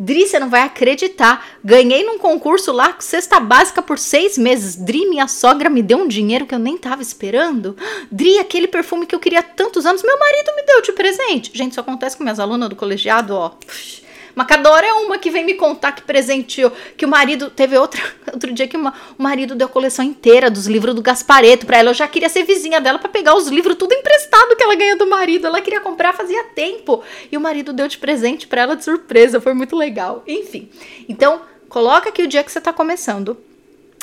Dri, 0.00 0.26
você 0.26 0.38
não 0.38 0.48
vai 0.48 0.62
acreditar. 0.62 1.46
Ganhei 1.62 2.02
num 2.04 2.18
concurso 2.18 2.72
lá 2.72 2.94
com 2.94 3.02
cesta 3.02 3.38
básica 3.38 3.82
por 3.82 3.98
seis 3.98 4.38
meses. 4.38 4.74
Dri, 4.74 5.06
minha 5.10 5.28
sogra 5.28 5.68
me 5.68 5.82
deu 5.82 5.98
um 5.98 6.08
dinheiro 6.08 6.46
que 6.46 6.54
eu 6.54 6.58
nem 6.58 6.78
tava 6.78 7.02
esperando. 7.02 7.76
Dri, 8.10 8.38
aquele 8.38 8.66
perfume 8.66 9.04
que 9.04 9.14
eu 9.14 9.20
queria 9.20 9.40
há 9.40 9.42
tantos 9.42 9.84
anos, 9.84 10.02
meu 10.02 10.18
marido 10.18 10.56
me 10.56 10.62
deu 10.62 10.80
de 10.80 10.92
presente. 10.92 11.50
Gente, 11.52 11.72
isso 11.72 11.80
acontece 11.80 12.16
com 12.16 12.22
minhas 12.22 12.40
alunas 12.40 12.70
do 12.70 12.76
colegiado, 12.76 13.34
ó. 13.34 13.50
Puxa 13.50 14.09
Macadora 14.34 14.86
é 14.86 14.92
uma 14.92 15.18
que 15.18 15.30
vem 15.30 15.44
me 15.44 15.54
contar 15.54 15.92
que 15.92 16.02
presenteou, 16.02 16.72
que 16.96 17.04
o 17.04 17.08
marido 17.08 17.50
teve 17.50 17.76
outra, 17.76 18.00
outro 18.32 18.52
dia 18.52 18.66
que 18.68 18.76
uma, 18.76 18.94
o 19.18 19.22
marido 19.22 19.54
deu 19.54 19.66
a 19.66 19.70
coleção 19.70 20.04
inteira 20.04 20.50
dos 20.50 20.66
livros 20.66 20.94
do 20.94 21.02
Gaspareto 21.02 21.66
para 21.66 21.78
ela. 21.78 21.90
Eu 21.90 21.94
já 21.94 22.06
queria 22.06 22.28
ser 22.28 22.44
vizinha 22.44 22.80
dela 22.80 22.98
para 22.98 23.08
pegar 23.08 23.34
os 23.34 23.48
livros 23.48 23.76
tudo 23.76 23.92
emprestado 23.92 24.56
que 24.56 24.62
ela 24.62 24.74
ganhou 24.74 24.98
do 24.98 25.06
marido. 25.06 25.46
Ela 25.46 25.60
queria 25.60 25.80
comprar 25.80 26.12
fazia 26.12 26.44
tempo 26.54 27.02
e 27.30 27.36
o 27.36 27.40
marido 27.40 27.72
deu 27.72 27.88
de 27.88 27.98
presente 27.98 28.46
para 28.46 28.62
ela 28.62 28.76
de 28.76 28.84
surpresa. 28.84 29.40
Foi 29.40 29.54
muito 29.54 29.76
legal. 29.76 30.22
Enfim. 30.26 30.68
Então, 31.08 31.42
coloca 31.68 32.08
aqui 32.08 32.22
o 32.22 32.28
dia 32.28 32.44
que 32.44 32.52
você 32.52 32.60
tá 32.60 32.72
começando. 32.72 33.36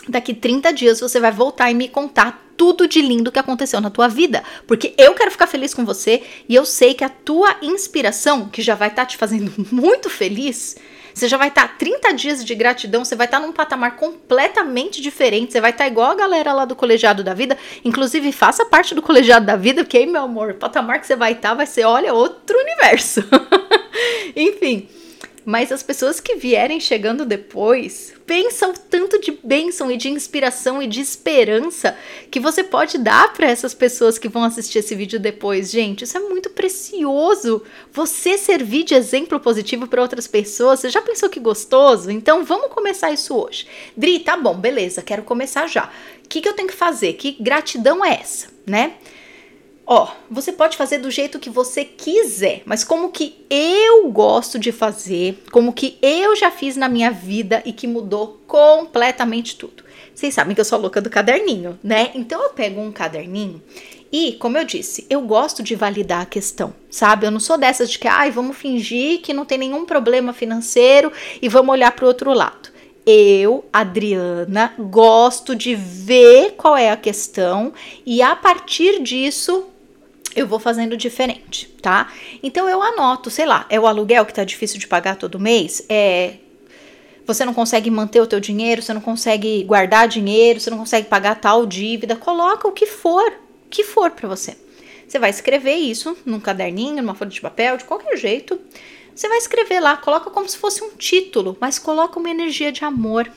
Daqui 0.07 0.33
30 0.33 0.71
dias 0.73 0.99
você 0.99 1.19
vai 1.19 1.31
voltar 1.31 1.69
e 1.69 1.73
me 1.73 1.87
contar 1.87 2.47
tudo 2.55 2.87
de 2.87 3.01
lindo 3.01 3.31
que 3.31 3.39
aconteceu 3.39 3.79
na 3.79 3.91
tua 3.91 4.07
vida, 4.07 4.43
porque 4.65 4.93
eu 4.97 5.13
quero 5.13 5.29
ficar 5.29 5.45
feliz 5.45 5.73
com 5.73 5.85
você 5.85 6.23
e 6.49 6.55
eu 6.55 6.65
sei 6.65 6.95
que 6.95 7.03
a 7.03 7.09
tua 7.09 7.55
inspiração, 7.61 8.49
que 8.49 8.63
já 8.63 8.73
vai 8.73 8.87
estar 8.87 9.03
tá 9.03 9.05
te 9.05 9.15
fazendo 9.15 9.53
muito 9.71 10.09
feliz, 10.09 10.75
você 11.13 11.27
já 11.27 11.37
vai 11.37 11.49
estar 11.49 11.67
tá 11.67 11.75
30 11.79 12.13
dias 12.13 12.45
de 12.45 12.55
gratidão, 12.55 13.05
você 13.05 13.15
vai 13.15 13.25
estar 13.25 13.39
tá 13.39 13.45
num 13.45 13.51
patamar 13.51 13.95
completamente 13.95 15.01
diferente, 15.01 15.51
você 15.51 15.61
vai 15.61 15.71
estar 15.71 15.83
tá 15.83 15.89
igual 15.89 16.11
a 16.11 16.15
galera 16.15 16.51
lá 16.53 16.65
do 16.65 16.75
colegiado 16.75 17.23
da 17.23 17.33
vida, 17.33 17.57
inclusive 17.85 18.31
faça 18.31 18.65
parte 18.65 18.95
do 18.95 19.01
colegiado 19.01 19.45
da 19.45 19.55
vida, 19.55 19.83
porque 19.83 19.97
aí, 19.97 20.05
meu 20.07 20.23
amor, 20.23 20.51
o 20.51 20.55
patamar 20.55 20.99
que 20.99 21.07
você 21.07 21.15
vai 21.15 21.33
estar 21.33 21.49
tá 21.49 21.55
vai 21.55 21.65
ser, 21.65 21.85
olha, 21.85 22.13
outro 22.13 22.57
universo. 22.57 23.23
Enfim, 24.35 24.87
mas 25.47 25.71
as 25.71 25.81
pessoas 25.81 26.19
que 26.19 26.35
vierem 26.35 26.77
chegando 26.77 27.25
depois 27.25 28.13
pensam 28.25 28.73
tanto 28.73 29.17
de 29.21 29.39
bênção 29.41 29.89
e 29.89 29.95
de 29.95 30.09
inspiração 30.09 30.83
e 30.83 30.87
de 30.87 30.99
esperança 30.99 31.97
que 32.29 32.37
você 32.37 32.65
pode 32.65 32.97
dar 32.97 33.31
para 33.31 33.49
essas 33.49 33.73
pessoas 33.73 34.19
que 34.19 34.27
vão 34.27 34.43
assistir 34.43 34.79
esse 34.79 34.93
vídeo 34.93 35.17
depois. 35.17 35.71
Gente, 35.71 36.03
isso 36.03 36.17
é 36.17 36.19
muito 36.19 36.49
precioso. 36.49 37.63
Você 37.93 38.37
servir 38.37 38.83
de 38.83 38.93
exemplo 38.93 39.39
positivo 39.39 39.87
para 39.87 40.01
outras 40.01 40.27
pessoas. 40.27 40.81
Você 40.81 40.89
já 40.89 41.01
pensou 41.01 41.29
que 41.29 41.39
gostoso? 41.39 42.11
Então 42.11 42.43
vamos 42.43 42.67
começar 42.73 43.11
isso 43.11 43.33
hoje. 43.33 43.67
Dri, 43.95 44.19
tá 44.19 44.35
bom, 44.35 44.57
beleza, 44.57 45.01
quero 45.01 45.23
começar 45.23 45.65
já. 45.67 45.89
O 46.25 46.27
que, 46.27 46.41
que 46.41 46.49
eu 46.49 46.55
tenho 46.55 46.67
que 46.67 46.75
fazer? 46.75 47.13
Que 47.13 47.37
gratidão 47.41 48.03
é 48.03 48.19
essa, 48.19 48.47
né? 48.65 48.95
Ó, 49.89 50.09
você 50.29 50.51
pode 50.51 50.75
fazer 50.75 50.97
do 50.97 51.09
jeito 51.09 51.39
que 51.39 51.49
você 51.49 51.85
quiser, 51.85 52.61
mas 52.65 52.83
como 52.83 53.09
que 53.09 53.45
eu 53.49 54.11
gosto 54.11 54.59
de 54.59 54.73
fazer, 54.73 55.41
como 55.49 55.71
que 55.71 55.97
eu 56.01 56.35
já 56.35 56.51
fiz 56.51 56.75
na 56.75 56.89
minha 56.89 57.09
vida 57.09 57.63
e 57.65 57.71
que 57.71 57.87
mudou 57.87 58.37
completamente 58.45 59.55
tudo. 59.55 59.85
Vocês 60.13 60.33
sabem 60.33 60.53
que 60.53 60.59
eu 60.59 60.65
sou 60.65 60.77
louca 60.77 60.99
do 60.99 61.09
caderninho, 61.09 61.79
né? 61.81 62.11
Então 62.13 62.43
eu 62.43 62.49
pego 62.49 62.81
um 62.81 62.91
caderninho 62.91 63.61
e, 64.11 64.33
como 64.33 64.57
eu 64.57 64.65
disse, 64.65 65.05
eu 65.09 65.21
gosto 65.21 65.63
de 65.63 65.73
validar 65.73 66.23
a 66.23 66.25
questão, 66.25 66.73
sabe? 66.89 67.25
Eu 67.25 67.31
não 67.31 67.39
sou 67.39 67.57
dessas 67.57 67.89
de 67.89 67.97
que, 67.97 68.09
ai, 68.09 68.29
vamos 68.29 68.57
fingir 68.57 69.21
que 69.21 69.33
não 69.33 69.45
tem 69.45 69.57
nenhum 69.57 69.85
problema 69.85 70.33
financeiro 70.33 71.13
e 71.41 71.47
vamos 71.47 71.71
olhar 71.71 71.93
para 71.93 72.03
o 72.03 72.09
outro 72.09 72.33
lado 72.33 72.75
eu, 73.09 73.63
Adriana, 73.71 74.73
gosto 74.77 75.55
de 75.55 75.73
ver 75.73 76.55
qual 76.57 76.75
é 76.75 76.91
a 76.91 76.97
questão 76.97 77.71
e 78.05 78.21
a 78.21 78.35
partir 78.35 79.01
disso 79.01 79.65
eu 80.37 80.47
vou 80.47 80.59
fazendo 80.59 80.95
diferente, 80.95 81.67
tá? 81.81 82.13
Então 82.43 82.69
eu 82.69 82.81
anoto, 82.81 83.29
sei 83.29 83.45
lá, 83.45 83.65
é 83.69 83.79
o 83.79 83.87
aluguel 83.87 84.25
que 84.25 84.33
tá 84.33 84.43
difícil 84.43 84.79
de 84.79 84.87
pagar 84.87 85.15
todo 85.15 85.39
mês, 85.39 85.83
é 85.89 86.35
você 87.25 87.43
não 87.43 87.53
consegue 87.53 87.91
manter 87.91 88.21
o 88.21 88.27
teu 88.27 88.39
dinheiro, 88.39 88.81
você 88.81 88.93
não 88.93 89.01
consegue 89.01 89.61
guardar 89.65 90.07
dinheiro, 90.07 90.61
você 90.61 90.69
não 90.69 90.77
consegue 90.77 91.07
pagar 91.07 91.35
tal 91.35 91.65
dívida, 91.65 92.15
coloca 92.15 92.67
o 92.67 92.71
que 92.71 92.85
for, 92.85 93.27
o 93.65 93.69
que 93.69 93.83
for 93.83 94.11
para 94.11 94.29
você. 94.29 94.55
Você 95.05 95.19
vai 95.19 95.29
escrever 95.29 95.75
isso 95.75 96.15
num 96.25 96.39
caderninho, 96.39 97.01
numa 97.01 97.15
folha 97.15 97.31
de 97.31 97.41
papel, 97.41 97.75
de 97.75 97.83
qualquer 97.83 98.15
jeito. 98.15 98.57
Você 99.13 99.27
vai 99.27 99.39
escrever 99.39 99.81
lá, 99.81 99.97
coloca 99.97 100.29
como 100.29 100.47
se 100.47 100.57
fosse 100.57 100.81
um 100.83 100.91
título, 100.91 101.57
mas 101.59 101.79
coloca 101.79 102.19
uma 102.19 102.29
energia 102.29 102.71
de 102.71 102.85
amor, 102.85 103.29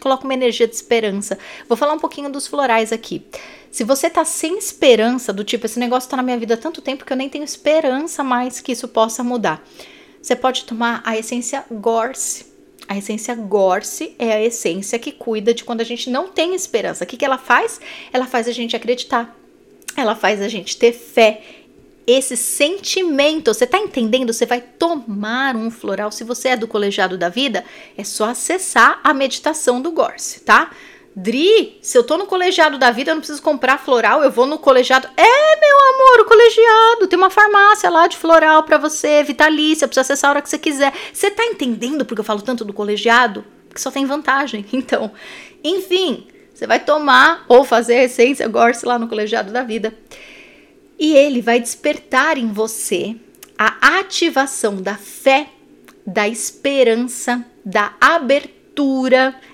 coloca 0.00 0.24
uma 0.24 0.34
energia 0.34 0.66
de 0.66 0.74
esperança. 0.74 1.38
Vou 1.68 1.76
falar 1.76 1.92
um 1.92 1.98
pouquinho 1.98 2.30
dos 2.30 2.48
florais 2.48 2.92
aqui. 2.92 3.22
Se 3.70 3.84
você 3.84 4.08
tá 4.08 4.24
sem 4.24 4.58
esperança, 4.58 5.32
do 5.32 5.44
tipo, 5.44 5.66
esse 5.66 5.78
negócio 5.78 6.08
tá 6.08 6.16
na 6.16 6.22
minha 6.22 6.38
vida 6.38 6.54
há 6.54 6.56
tanto 6.56 6.80
tempo 6.80 7.04
que 7.04 7.12
eu 7.12 7.16
nem 7.16 7.28
tenho 7.28 7.44
esperança 7.44 8.24
mais 8.24 8.60
que 8.60 8.72
isso 8.72 8.88
possa 8.88 9.22
mudar. 9.22 9.62
Você 10.22 10.34
pode 10.34 10.64
tomar 10.64 11.02
a 11.04 11.16
essência 11.16 11.64
Gorse. 11.70 12.46
A 12.88 12.96
essência 12.96 13.34
Gorse 13.34 14.14
é 14.18 14.32
a 14.32 14.42
essência 14.42 14.98
que 14.98 15.12
cuida 15.12 15.52
de 15.52 15.64
quando 15.64 15.80
a 15.80 15.84
gente 15.84 16.08
não 16.08 16.28
tem 16.28 16.54
esperança. 16.54 17.04
O 17.04 17.06
que, 17.06 17.16
que 17.16 17.24
ela 17.24 17.38
faz? 17.38 17.80
Ela 18.12 18.26
faz 18.26 18.48
a 18.48 18.52
gente 18.52 18.74
acreditar. 18.74 19.36
Ela 19.96 20.14
faz 20.14 20.40
a 20.40 20.48
gente 20.48 20.76
ter 20.76 20.92
fé 20.92 21.42
esse 22.06 22.36
sentimento. 22.36 23.52
Você 23.52 23.66
tá 23.66 23.78
entendendo? 23.78 24.32
Você 24.32 24.46
vai 24.46 24.60
tomar 24.60 25.56
um 25.56 25.70
floral. 25.70 26.12
Se 26.12 26.22
você 26.22 26.50
é 26.50 26.56
do 26.56 26.68
colegiado 26.68 27.18
da 27.18 27.28
vida, 27.28 27.64
é 27.96 28.04
só 28.04 28.30
acessar 28.30 29.00
a 29.02 29.12
meditação 29.12 29.82
do 29.82 29.90
Gorse, 29.90 30.40
tá? 30.40 30.70
Dri, 31.18 31.78
se 31.80 31.96
eu 31.96 32.04
tô 32.04 32.18
no 32.18 32.26
colegiado 32.26 32.76
da 32.76 32.90
vida, 32.90 33.10
eu 33.10 33.14
não 33.14 33.22
preciso 33.22 33.40
comprar 33.40 33.78
floral, 33.78 34.22
eu 34.22 34.30
vou 34.30 34.44
no 34.44 34.58
colegiado. 34.58 35.08
É, 35.16 35.60
meu 35.60 35.80
amor, 35.94 36.20
o 36.20 36.24
colegiado. 36.26 37.06
Tem 37.06 37.18
uma 37.18 37.30
farmácia 37.30 37.88
lá 37.88 38.06
de 38.06 38.18
floral 38.18 38.64
para 38.64 38.76
você, 38.76 39.22
vitalícia, 39.22 39.88
precisa 39.88 40.02
acessar 40.02 40.28
a 40.28 40.32
hora 40.34 40.42
que 40.42 40.50
você 40.50 40.58
quiser. 40.58 40.92
Você 41.10 41.30
tá 41.30 41.42
entendendo 41.42 42.04
porque 42.04 42.20
eu 42.20 42.24
falo 42.24 42.42
tanto 42.42 42.66
do 42.66 42.74
colegiado? 42.74 43.46
Que 43.72 43.80
só 43.80 43.90
tem 43.90 44.04
vantagem. 44.04 44.66
Então, 44.74 45.10
enfim, 45.64 46.26
você 46.52 46.66
vai 46.66 46.80
tomar 46.80 47.46
ou 47.48 47.64
fazer 47.64 47.94
a 47.94 48.04
essência 48.04 48.46
Gorse 48.46 48.84
lá 48.84 48.98
no 48.98 49.08
colegiado 49.08 49.50
da 49.50 49.62
vida. 49.62 49.96
E 50.98 51.16
ele 51.16 51.40
vai 51.40 51.58
despertar 51.58 52.36
em 52.36 52.52
você 52.52 53.16
a 53.58 54.00
ativação 54.00 54.82
da 54.82 54.96
fé, 54.96 55.48
da 56.06 56.28
esperança, 56.28 57.42
da 57.64 57.94
abertura 57.98 58.55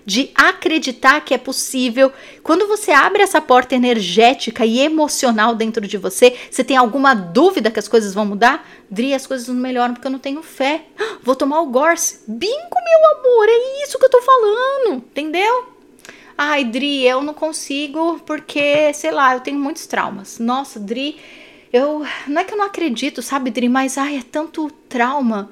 de 0.04 0.30
acreditar 0.34 1.20
que 1.20 1.34
é 1.34 1.38
possível. 1.38 2.12
Quando 2.42 2.66
você 2.66 2.90
abre 2.90 3.22
essa 3.22 3.40
porta 3.40 3.74
energética 3.74 4.64
e 4.66 4.80
emocional 4.80 5.54
dentro 5.54 5.86
de 5.86 5.96
você, 5.96 6.36
você 6.50 6.64
tem 6.64 6.76
alguma 6.76 7.14
dúvida 7.14 7.70
que 7.70 7.78
as 7.78 7.88
coisas 7.88 8.14
vão 8.14 8.26
mudar? 8.26 8.66
Dri, 8.90 9.14
as 9.14 9.26
coisas 9.26 9.48
não 9.48 9.54
melhoram 9.54 9.94
porque 9.94 10.06
eu 10.06 10.12
não 10.12 10.18
tenho 10.18 10.42
fé. 10.42 10.84
Vou 11.22 11.36
tomar 11.36 11.60
o 11.60 11.66
Gorse. 11.66 12.20
Bingo, 12.26 12.52
meu 12.52 13.18
amor, 13.18 13.46
é 13.48 13.84
isso 13.84 13.98
que 13.98 14.04
eu 14.04 14.10
tô 14.10 14.22
falando, 14.22 14.96
entendeu? 14.96 15.72
Ai, 16.36 16.64
Dri, 16.64 17.06
eu 17.06 17.22
não 17.22 17.34
consigo 17.34 18.20
porque, 18.26 18.92
sei 18.94 19.10
lá, 19.10 19.34
eu 19.34 19.40
tenho 19.40 19.58
muitos 19.58 19.86
traumas. 19.86 20.38
Nossa, 20.38 20.80
Dri, 20.80 21.16
eu. 21.72 22.04
Não 22.26 22.40
é 22.40 22.44
que 22.44 22.54
eu 22.54 22.58
não 22.58 22.66
acredito, 22.66 23.22
sabe, 23.22 23.50
Dri, 23.50 23.68
mas 23.68 23.96
ai, 23.96 24.16
é 24.18 24.22
tanto 24.22 24.70
trauma 24.88 25.50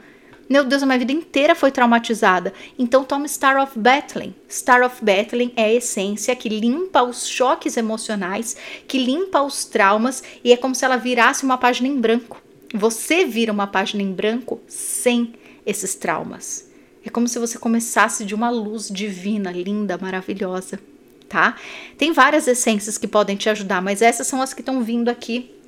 Meu 0.51 0.65
Deus, 0.65 0.83
a 0.83 0.87
minha 0.87 0.99
vida 0.99 1.13
inteira 1.13 1.55
foi 1.55 1.71
traumatizada. 1.71 2.53
Então 2.77 3.05
toma 3.05 3.29
Star 3.29 3.63
of 3.63 3.79
Battling. 3.79 4.35
Star 4.51 4.83
of 4.83 4.97
Battling 5.01 5.53
é 5.55 5.67
a 5.67 5.73
essência 5.75 6.35
que 6.35 6.49
limpa 6.49 7.05
os 7.05 7.29
choques 7.29 7.77
emocionais, 7.77 8.57
que 8.89 8.99
limpa 8.99 9.43
os 9.43 9.65
traumas 9.65 10.25
e 10.43 10.53
é 10.53 10.57
como 10.57 10.75
se 10.75 10.85
ela 10.85 10.97
virasse 10.97 11.45
uma 11.45 11.57
página 11.57 11.87
em 11.87 12.01
branco. 12.01 12.43
Você 12.75 13.25
vira 13.25 13.53
uma 13.53 13.69
página 13.69 14.03
em 14.03 14.13
branco 14.13 14.61
sem 14.67 15.35
esses 15.65 15.95
traumas. 15.95 16.69
É 17.07 17.11
como 17.11 17.29
se 17.29 17.39
você 17.39 17.57
começasse 17.57 18.25
de 18.25 18.35
uma 18.35 18.51
luz 18.51 18.89
divina, 18.89 19.53
linda, 19.53 19.97
maravilhosa, 19.99 20.81
tá? 21.29 21.55
Tem 21.97 22.13
várias 22.13 22.49
essências 22.49 22.99
que 22.99 23.07
podem 23.07 23.37
te 23.37 23.49
ajudar, 23.49 23.81
mas 23.81 24.03
essas 24.03 24.27
são 24.27 24.43
as 24.43 24.53
que 24.53 24.63
estão 24.63 24.83
vindo 24.83 25.11
aqui 25.11 25.60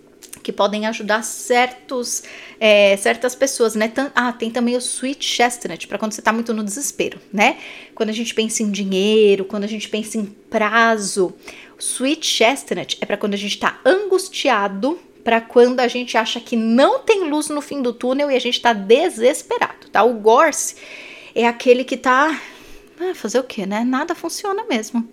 que 0.43 0.53
podem 0.53 0.87
ajudar 0.87 1.23
certos, 1.23 2.23
é, 2.59 2.97
certas 2.97 3.35
pessoas, 3.35 3.75
né? 3.75 3.93
Ah, 4.15 4.33
tem 4.33 4.51
também 4.51 4.75
o 4.77 4.79
Sweet 4.79 5.25
Chestnut, 5.25 5.87
para 5.87 5.99
quando 5.99 6.13
você 6.13 6.23
tá 6.23 6.33
muito 6.33 6.53
no 6.53 6.65
desespero, 6.65 7.21
né? 7.33 7.59
Quando 7.95 8.11
a 8.11 8.13
gente 8.13 8.35
pensa 8.35 8.63
em 8.63 8.71
dinheiro, 8.71 9.45
quando 9.45 9.65
a 9.65 9.69
gente 9.69 9.89
pensa 9.89 10.19
em 10.19 10.25
prazo. 10.25 11.35
Sweet 11.79 12.27
Chestnut 12.27 12.99
é 13.01 13.07
para 13.07 13.17
quando 13.17 13.35
a 13.35 13.37
gente 13.39 13.59
tá 13.59 13.81
angustiado, 13.85 14.99
para 15.23 15.41
quando 15.41 15.81
a 15.81 15.89
gente 15.89 16.17
acha 16.17 16.41
que 16.41 16.57
não 16.57 17.01
tem 17.01 17.29
luz 17.29 17.49
no 17.49 17.61
fim 17.61 17.81
do 17.81 17.93
túnel 17.93 18.31
e 18.31 18.37
a 18.37 18.41
gente 18.41 18.61
tá 18.61 18.73
desesperado, 18.73 19.89
tá? 19.91 20.03
O 20.03 20.15
Gorse 20.15 20.77
é 21.35 21.47
aquele 21.47 21.85
que 21.85 21.97
tá. 21.97 22.41
Ah, 23.01 23.15
fazer 23.15 23.39
o 23.39 23.45
quê, 23.45 23.67
né? 23.67 23.85
Nada 23.85 24.15
funciona 24.15 24.65
mesmo. 24.65 25.09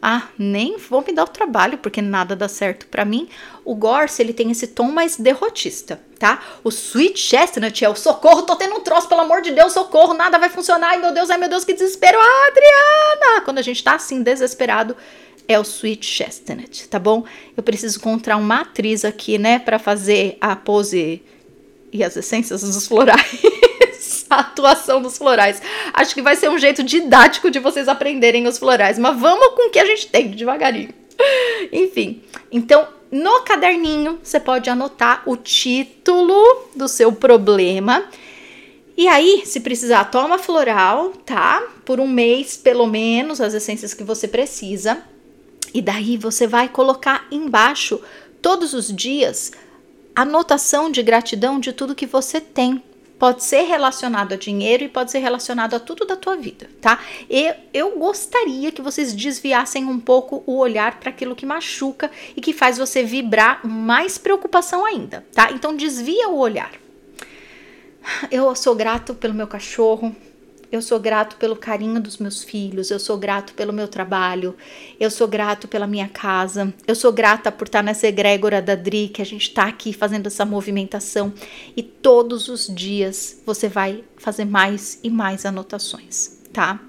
Ah, 0.00 0.28
nem 0.38 0.78
vou 0.78 1.02
me 1.04 1.12
dar 1.12 1.24
o 1.24 1.28
trabalho 1.28 1.76
porque 1.78 2.00
nada 2.00 2.36
dá 2.36 2.48
certo 2.48 2.86
para 2.86 3.04
mim. 3.04 3.28
O 3.64 3.74
Gorse, 3.74 4.22
ele 4.22 4.32
tem 4.32 4.50
esse 4.50 4.68
tom 4.68 4.92
mais 4.92 5.16
derrotista, 5.16 6.00
tá? 6.18 6.40
O 6.62 6.68
Sweet 6.68 7.18
Chestnut 7.18 7.84
é 7.84 7.88
o 7.88 7.96
socorro, 7.96 8.42
tô 8.42 8.54
tendo 8.54 8.76
um 8.76 8.80
troço, 8.80 9.08
pelo 9.08 9.22
amor 9.22 9.42
de 9.42 9.50
Deus, 9.50 9.72
socorro, 9.72 10.14
nada 10.14 10.38
vai 10.38 10.48
funcionar. 10.48 10.90
Ai, 10.90 10.98
meu 10.98 11.12
Deus, 11.12 11.30
ai, 11.30 11.38
meu 11.38 11.48
Deus, 11.48 11.64
que 11.64 11.74
desespero. 11.74 12.16
Ah, 12.20 12.48
Adriana! 12.48 13.40
Quando 13.44 13.58
a 13.58 13.62
gente 13.62 13.82
tá 13.82 13.96
assim, 13.96 14.22
desesperado, 14.22 14.96
é 15.48 15.58
o 15.58 15.62
Sweet 15.62 16.06
Chestnut, 16.06 16.88
tá 16.88 16.98
bom? 16.98 17.24
Eu 17.56 17.62
preciso 17.62 17.98
encontrar 17.98 18.36
uma 18.36 18.60
atriz 18.60 19.04
aqui, 19.04 19.36
né, 19.36 19.58
para 19.58 19.78
fazer 19.78 20.38
a 20.40 20.54
pose 20.54 21.22
e 21.92 22.04
as 22.04 22.16
essências 22.16 22.62
dos 22.62 22.86
florais. 22.86 23.42
a 24.30 24.40
atuação 24.40 25.00
dos 25.00 25.16
florais. 25.16 25.60
Acho 25.92 26.14
que 26.14 26.22
vai 26.22 26.36
ser 26.36 26.50
um 26.50 26.58
jeito 26.58 26.82
didático 26.82 27.50
de 27.50 27.58
vocês 27.58 27.88
aprenderem 27.88 28.46
os 28.46 28.58
florais, 28.58 28.98
mas 28.98 29.18
vamos 29.18 29.48
com 29.54 29.68
o 29.68 29.70
que 29.70 29.78
a 29.78 29.86
gente 29.86 30.06
tem, 30.08 30.30
devagarinho. 30.30 30.90
Enfim, 31.72 32.22
então 32.52 32.86
no 33.10 33.40
caderninho 33.40 34.18
você 34.22 34.38
pode 34.38 34.68
anotar 34.68 35.22
o 35.26 35.36
título 35.36 36.68
do 36.74 36.86
seu 36.86 37.12
problema. 37.12 38.04
E 38.96 39.06
aí, 39.06 39.42
se 39.44 39.60
precisar, 39.60 40.04
toma 40.06 40.38
floral, 40.38 41.10
tá? 41.24 41.62
Por 41.84 42.00
um 42.00 42.08
mês, 42.08 42.56
pelo 42.56 42.86
menos, 42.86 43.40
as 43.40 43.54
essências 43.54 43.94
que 43.94 44.02
você 44.02 44.26
precisa. 44.26 45.02
E 45.72 45.80
daí 45.80 46.16
você 46.16 46.48
vai 46.48 46.68
colocar 46.68 47.26
embaixo, 47.30 48.00
todos 48.42 48.74
os 48.74 48.94
dias, 48.94 49.52
anotação 50.22 50.90
de 50.90 51.00
gratidão 51.00 51.60
de 51.60 51.72
tudo 51.72 51.94
que 51.94 52.04
você 52.04 52.40
tem 52.40 52.82
pode 53.20 53.44
ser 53.44 53.62
relacionado 53.62 54.32
a 54.32 54.36
dinheiro 54.36 54.82
e 54.82 54.88
pode 54.88 55.12
ser 55.12 55.18
relacionado 55.18 55.74
a 55.74 55.80
tudo 55.80 56.04
da 56.04 56.16
tua 56.16 56.36
vida, 56.36 56.68
tá? 56.80 57.00
E 57.30 57.52
eu 57.72 57.98
gostaria 57.98 58.72
que 58.72 58.82
vocês 58.82 59.12
desviassem 59.12 59.84
um 59.84 60.00
pouco 60.00 60.42
o 60.44 60.58
olhar 60.58 60.98
para 60.98 61.10
aquilo 61.10 61.36
que 61.36 61.46
machuca 61.46 62.10
e 62.36 62.40
que 62.40 62.52
faz 62.52 62.78
você 62.78 63.04
vibrar 63.04 63.64
mais 63.64 64.18
preocupação 64.18 64.84
ainda, 64.84 65.24
tá? 65.32 65.52
Então 65.52 65.76
desvia 65.76 66.28
o 66.28 66.38
olhar. 66.38 66.72
Eu 68.30 68.54
sou 68.56 68.74
grato 68.74 69.14
pelo 69.14 69.34
meu 69.34 69.46
cachorro, 69.46 70.14
eu 70.70 70.82
sou 70.82 71.00
grato 71.00 71.36
pelo 71.36 71.56
carinho 71.56 72.00
dos 72.00 72.18
meus 72.18 72.44
filhos, 72.44 72.90
eu 72.90 72.98
sou 72.98 73.16
grato 73.16 73.54
pelo 73.54 73.72
meu 73.72 73.88
trabalho, 73.88 74.56
eu 75.00 75.10
sou 75.10 75.26
grato 75.26 75.66
pela 75.66 75.86
minha 75.86 76.08
casa, 76.08 76.72
eu 76.86 76.94
sou 76.94 77.12
grata 77.12 77.50
por 77.50 77.66
estar 77.66 77.82
nessa 77.82 78.06
egrégora 78.06 78.60
da 78.60 78.74
Dri, 78.74 79.08
que 79.08 79.22
a 79.22 79.26
gente 79.26 79.48
está 79.48 79.64
aqui 79.64 79.92
fazendo 79.92 80.26
essa 80.26 80.44
movimentação 80.44 81.32
e 81.76 81.82
todos 81.82 82.48
os 82.48 82.66
dias 82.66 83.40
você 83.46 83.68
vai 83.68 84.04
fazer 84.16 84.44
mais 84.44 84.98
e 85.02 85.10
mais 85.10 85.46
anotações, 85.46 86.38
tá? 86.52 86.80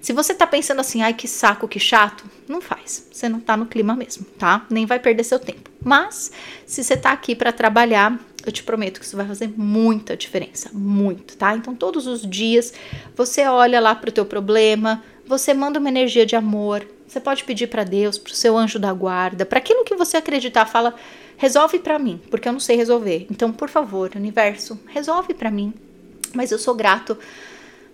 Se 0.00 0.12
você 0.12 0.32
tá 0.32 0.46
pensando 0.46 0.80
assim, 0.80 1.02
ai 1.02 1.14
que 1.14 1.26
saco, 1.26 1.66
que 1.66 1.80
chato, 1.80 2.24
não 2.46 2.60
faz. 2.60 3.08
Você 3.10 3.28
não 3.28 3.40
tá 3.40 3.56
no 3.56 3.66
clima 3.66 3.96
mesmo, 3.96 4.24
tá? 4.38 4.64
Nem 4.70 4.86
vai 4.86 5.00
perder 5.00 5.24
seu 5.24 5.40
tempo. 5.40 5.68
Mas 5.82 6.30
se 6.64 6.84
você 6.84 6.96
tá 6.96 7.10
aqui 7.10 7.34
para 7.34 7.50
trabalhar, 7.50 8.16
eu 8.46 8.52
te 8.52 8.62
prometo 8.62 9.00
que 9.00 9.06
isso 9.06 9.16
vai 9.16 9.26
fazer 9.26 9.52
muita 9.56 10.16
diferença, 10.16 10.70
muito, 10.72 11.36
tá? 11.36 11.56
Então 11.56 11.74
todos 11.74 12.06
os 12.06 12.28
dias 12.28 12.72
você 13.14 13.46
olha 13.46 13.80
lá 13.80 13.94
pro 13.94 14.12
teu 14.12 14.24
problema, 14.24 15.02
você 15.26 15.52
manda 15.52 15.78
uma 15.78 15.88
energia 15.88 16.24
de 16.24 16.36
amor, 16.36 16.86
você 17.06 17.20
pode 17.20 17.44
pedir 17.44 17.68
para 17.68 17.84
Deus, 17.84 18.18
pro 18.18 18.34
seu 18.34 18.56
anjo 18.56 18.78
da 18.78 18.92
guarda, 18.92 19.46
para 19.46 19.58
aquilo 19.58 19.84
que 19.84 19.94
você 19.94 20.16
acreditar, 20.16 20.66
fala, 20.66 20.94
resolve 21.36 21.78
para 21.78 21.98
mim, 21.98 22.20
porque 22.30 22.48
eu 22.48 22.52
não 22.52 22.60
sei 22.60 22.76
resolver. 22.76 23.26
Então, 23.30 23.52
por 23.52 23.68
favor, 23.68 24.10
universo, 24.16 24.78
resolve 24.88 25.34
para 25.34 25.50
mim. 25.50 25.72
Mas 26.32 26.50
eu 26.50 26.58
sou 26.58 26.74
grato. 26.74 27.16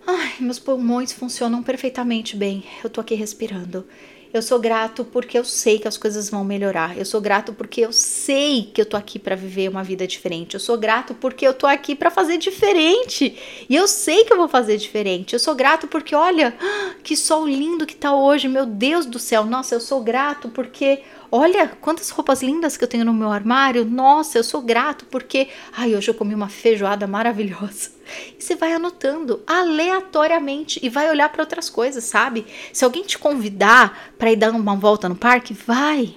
Ai, 0.06 0.32
meus 0.40 0.58
pulmões 0.58 1.12
funcionam 1.12 1.62
perfeitamente 1.62 2.36
bem. 2.36 2.64
Eu 2.82 2.90
tô 2.90 3.00
aqui 3.00 3.14
respirando. 3.14 3.86
Eu 4.32 4.40
sou 4.40 4.58
grato 4.58 5.04
porque 5.04 5.38
eu 5.38 5.44
sei 5.44 5.78
que 5.78 5.86
as 5.86 5.98
coisas 5.98 6.30
vão 6.30 6.42
melhorar. 6.42 6.96
Eu 6.96 7.04
sou 7.04 7.20
grato 7.20 7.52
porque 7.52 7.82
eu 7.82 7.92
sei 7.92 8.70
que 8.72 8.80
eu 8.80 8.86
tô 8.86 8.96
aqui 8.96 9.18
para 9.18 9.36
viver 9.36 9.68
uma 9.68 9.84
vida 9.84 10.06
diferente. 10.06 10.54
Eu 10.54 10.60
sou 10.60 10.78
grato 10.78 11.12
porque 11.12 11.46
eu 11.46 11.52
tô 11.52 11.66
aqui 11.66 11.94
para 11.94 12.10
fazer 12.10 12.38
diferente. 12.38 13.36
E 13.68 13.76
eu 13.76 13.86
sei 13.86 14.24
que 14.24 14.32
eu 14.32 14.38
vou 14.38 14.48
fazer 14.48 14.78
diferente. 14.78 15.34
Eu 15.34 15.38
sou 15.38 15.54
grato 15.54 15.86
porque 15.86 16.14
olha, 16.14 16.54
que 17.04 17.14
sol 17.14 17.46
lindo 17.46 17.84
que 17.84 17.94
tá 17.94 18.14
hoje, 18.14 18.48
meu 18.48 18.64
Deus 18.64 19.04
do 19.04 19.18
céu. 19.18 19.44
Nossa, 19.44 19.74
eu 19.74 19.80
sou 19.80 20.02
grato 20.02 20.48
porque 20.48 21.02
Olha 21.34 21.66
quantas 21.66 22.10
roupas 22.10 22.42
lindas 22.42 22.76
que 22.76 22.84
eu 22.84 22.88
tenho 22.88 23.06
no 23.06 23.14
meu 23.14 23.32
armário. 23.32 23.86
Nossa, 23.86 24.36
eu 24.36 24.44
sou 24.44 24.60
grato 24.60 25.06
porque, 25.06 25.48
ai, 25.72 25.96
hoje 25.96 26.10
eu 26.10 26.14
comi 26.14 26.34
uma 26.34 26.50
feijoada 26.50 27.06
maravilhosa. 27.06 27.90
E 28.38 28.42
você 28.42 28.56
vai 28.56 28.72
anotando 28.72 29.42
aleatoriamente 29.46 30.78
e 30.82 30.88
vai 30.90 31.08
olhar 31.08 31.30
para 31.30 31.40
outras 31.40 31.70
coisas, 31.70 32.04
sabe? 32.04 32.44
Se 32.72 32.84
alguém 32.84 33.04
te 33.04 33.16
convidar 33.16 34.12
para 34.22 34.30
ir 34.30 34.36
dar 34.36 34.52
uma 34.52 34.76
volta 34.76 35.08
no 35.08 35.16
parque, 35.16 35.52
vai. 35.52 36.14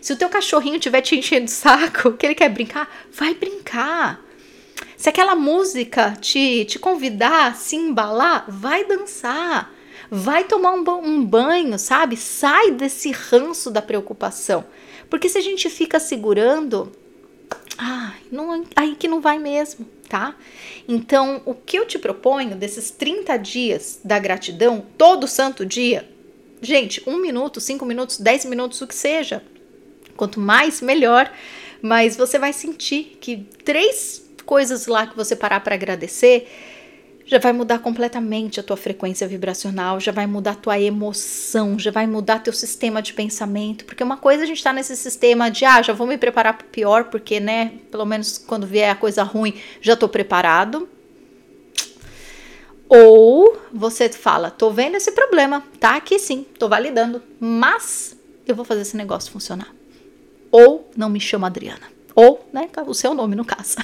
Se 0.00 0.12
o 0.12 0.16
teu 0.16 0.28
cachorrinho 0.28 0.78
estiver 0.78 1.00
te 1.00 1.14
enchendo 1.14 1.44
o 1.44 1.48
saco, 1.48 2.14
que 2.14 2.26
ele 2.26 2.34
quer 2.34 2.48
brincar, 2.48 2.92
vai 3.12 3.34
brincar. 3.34 4.20
Se 4.96 5.10
aquela 5.10 5.36
música 5.36 6.16
te, 6.20 6.64
te 6.64 6.76
convidar 6.76 7.54
se 7.54 7.76
embalar, 7.76 8.46
vai 8.48 8.84
dançar. 8.84 9.72
Vai 10.10 10.42
tomar 10.42 10.72
um, 10.72 10.82
um 11.04 11.24
banho, 11.24 11.78
sabe? 11.78 12.16
Sai 12.16 12.72
desse 12.72 13.12
ranço 13.12 13.70
da 13.70 13.80
preocupação. 13.80 14.64
Porque 15.08 15.28
se 15.28 15.38
a 15.38 15.40
gente 15.40 15.70
fica 15.70 16.00
segurando, 16.00 16.90
ah, 17.78 18.12
não, 18.28 18.64
aí 18.74 18.96
que 18.96 19.06
não 19.06 19.20
vai 19.20 19.38
mesmo, 19.38 19.86
tá? 20.08 20.34
Então, 20.88 21.42
o 21.44 21.54
que 21.54 21.78
eu 21.78 21.86
te 21.86 21.96
proponho 21.96 22.56
desses 22.56 22.90
30 22.90 23.36
dias 23.36 24.00
da 24.02 24.18
gratidão, 24.18 24.84
todo 24.98 25.28
santo 25.28 25.64
dia, 25.64 26.12
gente, 26.60 27.02
um 27.06 27.18
minuto, 27.18 27.60
cinco 27.60 27.84
minutos, 27.84 28.18
dez 28.18 28.44
minutos, 28.44 28.80
o 28.80 28.86
que 28.86 28.94
seja. 28.94 29.42
Quanto 30.16 30.40
mais, 30.40 30.80
melhor. 30.80 31.30
Mas 31.82 32.16
você 32.16 32.38
vai 32.38 32.52
sentir 32.52 33.18
que 33.20 33.46
três 33.64 34.24
coisas 34.44 34.86
lá 34.86 35.06
que 35.06 35.16
você 35.16 35.34
parar 35.34 35.60
para 35.60 35.74
agradecer 35.74 36.48
já 37.26 37.38
vai 37.38 37.52
mudar 37.52 37.78
completamente 37.78 38.60
a 38.60 38.62
tua 38.62 38.76
frequência 38.76 39.26
vibracional, 39.26 39.98
já 39.98 40.12
vai 40.12 40.26
mudar 40.26 40.52
a 40.52 40.56
tua 40.56 40.78
emoção, 40.78 41.78
já 41.78 41.90
vai 41.90 42.06
mudar 42.06 42.40
teu 42.40 42.52
sistema 42.52 43.00
de 43.00 43.14
pensamento, 43.14 43.84
porque 43.84 44.04
uma 44.04 44.16
coisa 44.16 44.42
a 44.42 44.46
gente 44.46 44.62
tá 44.62 44.72
nesse 44.72 44.96
sistema 44.96 45.50
de 45.50 45.64
ah, 45.64 45.80
já 45.80 45.92
vou 45.92 46.06
me 46.06 46.18
preparar 46.18 46.56
para 46.56 46.66
o 46.66 46.70
pior, 46.70 47.04
porque 47.04 47.40
né, 47.40 47.72
pelo 47.90 48.04
menos 48.04 48.36
quando 48.36 48.66
vier 48.66 48.90
a 48.90 48.94
coisa 48.94 49.22
ruim, 49.22 49.54
já 49.80 49.96
tô 49.96 50.08
preparado. 50.08 50.88
Ou 52.88 53.56
você 53.72 54.08
fala, 54.08 54.50
tô 54.50 54.70
vendo 54.70 54.96
esse 54.96 55.12
problema, 55.12 55.64
tá 55.80 55.96
aqui 55.96 56.18
sim, 56.18 56.46
tô 56.58 56.68
validando, 56.68 57.22
mas 57.40 58.16
eu 58.46 58.54
vou 58.54 58.64
fazer 58.64 58.82
esse 58.82 58.96
negócio 58.96 59.32
funcionar. 59.32 59.68
Ou 60.50 60.90
não 60.96 61.08
me 61.08 61.20
chama 61.20 61.46
Adriana. 61.46 61.94
Ou, 62.14 62.48
né, 62.52 62.68
o 62.86 62.94
seu 62.94 63.12
nome 63.12 63.34
no 63.34 63.44
caso. 63.44 63.76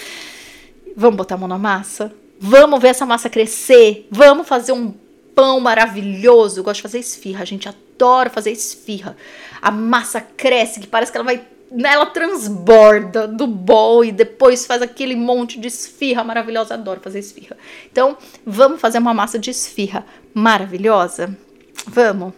Vamos 0.96 1.16
botar 1.16 1.36
a 1.36 1.38
mão 1.38 1.48
na 1.48 1.58
massa? 1.58 2.12
Vamos 2.38 2.80
ver 2.80 2.88
essa 2.88 3.06
massa 3.06 3.30
crescer. 3.30 4.06
Vamos 4.10 4.46
fazer 4.46 4.72
um 4.72 4.92
pão 5.34 5.60
maravilhoso. 5.60 6.60
Eu 6.60 6.64
gosto 6.64 6.76
de 6.76 6.82
fazer 6.82 6.98
esfirra, 6.98 7.44
gente 7.44 7.68
adora 7.68 8.30
fazer 8.30 8.50
esfirra. 8.50 9.16
A 9.60 9.70
massa 9.70 10.20
cresce, 10.20 10.80
que 10.80 10.86
parece 10.86 11.12
que 11.12 11.18
ela 11.18 11.24
vai. 11.24 11.46
Ela 11.70 12.06
transborda 12.06 13.26
do 13.26 13.46
bol 13.46 14.04
e 14.04 14.12
depois 14.12 14.64
faz 14.64 14.82
aquele 14.82 15.16
monte 15.16 15.58
de 15.58 15.68
esfirra 15.68 16.22
maravilhosa. 16.22 16.74
Adoro 16.74 17.00
fazer 17.00 17.18
esfirra. 17.18 17.56
Então, 17.90 18.16
vamos 18.44 18.80
fazer 18.80 18.98
uma 18.98 19.12
massa 19.12 19.38
de 19.38 19.50
esfirra 19.50 20.06
maravilhosa? 20.32 21.36
Vamos. 21.86 22.32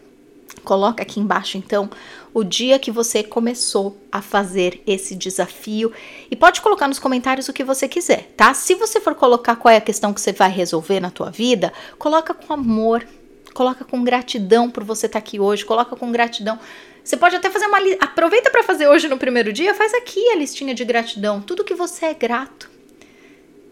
Coloca 0.64 1.02
aqui 1.02 1.20
embaixo 1.20 1.56
então 1.56 1.88
o 2.32 2.44
dia 2.44 2.78
que 2.78 2.90
você 2.90 3.22
começou 3.22 3.96
a 4.12 4.20
fazer 4.20 4.82
esse 4.86 5.14
desafio 5.14 5.92
e 6.30 6.36
pode 6.36 6.60
colocar 6.60 6.86
nos 6.86 6.98
comentários 6.98 7.48
o 7.48 7.52
que 7.52 7.64
você 7.64 7.88
quiser, 7.88 8.32
tá? 8.36 8.52
Se 8.54 8.74
você 8.74 9.00
for 9.00 9.14
colocar 9.14 9.56
qual 9.56 9.72
é 9.72 9.78
a 9.78 9.80
questão 9.80 10.12
que 10.12 10.20
você 10.20 10.32
vai 10.32 10.50
resolver 10.50 11.00
na 11.00 11.10
tua 11.10 11.30
vida, 11.30 11.72
coloca 11.98 12.34
com 12.34 12.52
amor, 12.52 13.06
coloca 13.54 13.84
com 13.84 14.04
gratidão 14.04 14.70
por 14.70 14.84
você 14.84 15.06
estar 15.06 15.20
tá 15.20 15.24
aqui 15.24 15.40
hoje, 15.40 15.64
coloca 15.64 15.96
com 15.96 16.12
gratidão. 16.12 16.58
Você 17.08 17.16
pode 17.16 17.34
até 17.34 17.48
fazer 17.48 17.64
uma 17.64 17.78
aproveita 18.00 18.50
para 18.50 18.62
fazer 18.62 18.86
hoje 18.86 19.08
no 19.08 19.16
primeiro 19.16 19.50
dia, 19.50 19.74
faz 19.74 19.94
aqui 19.94 20.28
a 20.28 20.36
listinha 20.36 20.74
de 20.74 20.84
gratidão, 20.84 21.40
tudo 21.40 21.64
que 21.64 21.74
você 21.74 22.04
é 22.04 22.12
grato. 22.12 22.70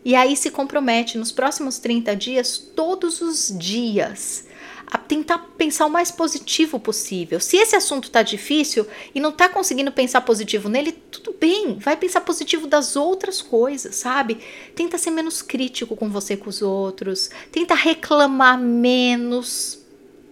E 0.03 0.15
aí 0.15 0.35
se 0.35 0.51
compromete 0.51 1.19
nos 1.19 1.31
próximos 1.31 1.79
30 1.79 2.17
dias, 2.17 2.57
todos 2.57 3.21
os 3.21 3.55
dias 3.59 4.47
a 4.87 4.97
tentar 4.97 5.39
pensar 5.59 5.85
o 5.85 5.91
mais 5.91 6.11
positivo 6.11 6.81
possível. 6.81 7.39
Se 7.39 7.59
esse 7.59 7.77
assunto 7.77 8.11
tá 8.11 8.23
difícil 8.23 8.87
e 9.15 9.21
não 9.21 9.33
tá 9.33 9.51
conseguindo 9.51 9.93
pensar 9.93 10.23
positivo 10.23 10.71
nele, 10.71 10.93
tudo 10.93 11.37
bem, 11.39 11.77
vai 11.79 11.95
pensar 11.95 12.23
positivo 12.23 12.67
das 12.67 12.97
outras 12.97 13.43
coisas, 13.43 13.97
sabe? 13.97 14.39
Tenta 14.75 14.97
ser 14.97 15.11
menos 15.11 15.43
crítico 15.43 15.95
com 15.95 16.09
você 16.09 16.35
e 16.35 16.37
com 16.39 16.49
os 16.49 16.63
outros, 16.63 17.29
tenta 17.53 17.75
reclamar 17.75 18.59
menos, 18.59 19.85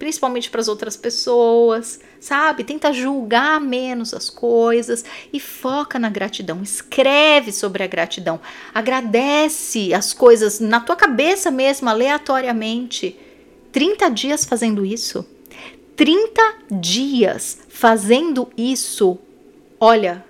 principalmente 0.04 0.50
para 0.50 0.60
as 0.60 0.68
outras 0.68 0.98
pessoas, 0.98 1.98
sabe? 2.20 2.62
Tenta 2.62 2.92
julgar 2.92 3.58
menos 3.58 4.12
as 4.12 4.28
coisas 4.28 5.02
e 5.32 5.40
foca 5.40 5.98
na 5.98 6.10
gratidão. 6.10 6.62
Escreve 6.62 7.50
sobre 7.50 7.82
a 7.82 7.86
gratidão. 7.86 8.38
Agradece 8.74 9.94
as 9.94 10.12
coisas 10.12 10.60
na 10.60 10.78
tua 10.78 10.94
cabeça 10.94 11.50
mesmo, 11.50 11.88
aleatoriamente 11.88 13.18
30 13.72 14.10
dias 14.10 14.44
fazendo 14.44 14.84
isso. 14.84 15.26
30 15.96 16.54
dias 16.70 17.60
fazendo 17.70 18.50
isso. 18.58 19.16
Olha, 19.80 20.22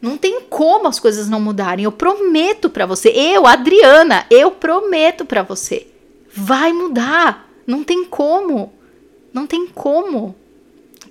não 0.00 0.16
tem 0.16 0.42
como 0.42 0.86
as 0.86 1.00
coisas 1.00 1.28
não 1.28 1.40
mudarem. 1.40 1.84
Eu 1.84 1.90
prometo 1.90 2.70
para 2.70 2.86
você, 2.86 3.08
eu, 3.08 3.44
Adriana, 3.44 4.24
eu 4.30 4.52
prometo 4.52 5.24
para 5.24 5.42
você. 5.42 5.88
Vai 6.32 6.72
mudar. 6.72 7.44
Não 7.66 7.82
tem 7.82 8.04
como. 8.04 8.73
Não 9.34 9.48
tem 9.48 9.66
como. 9.66 10.36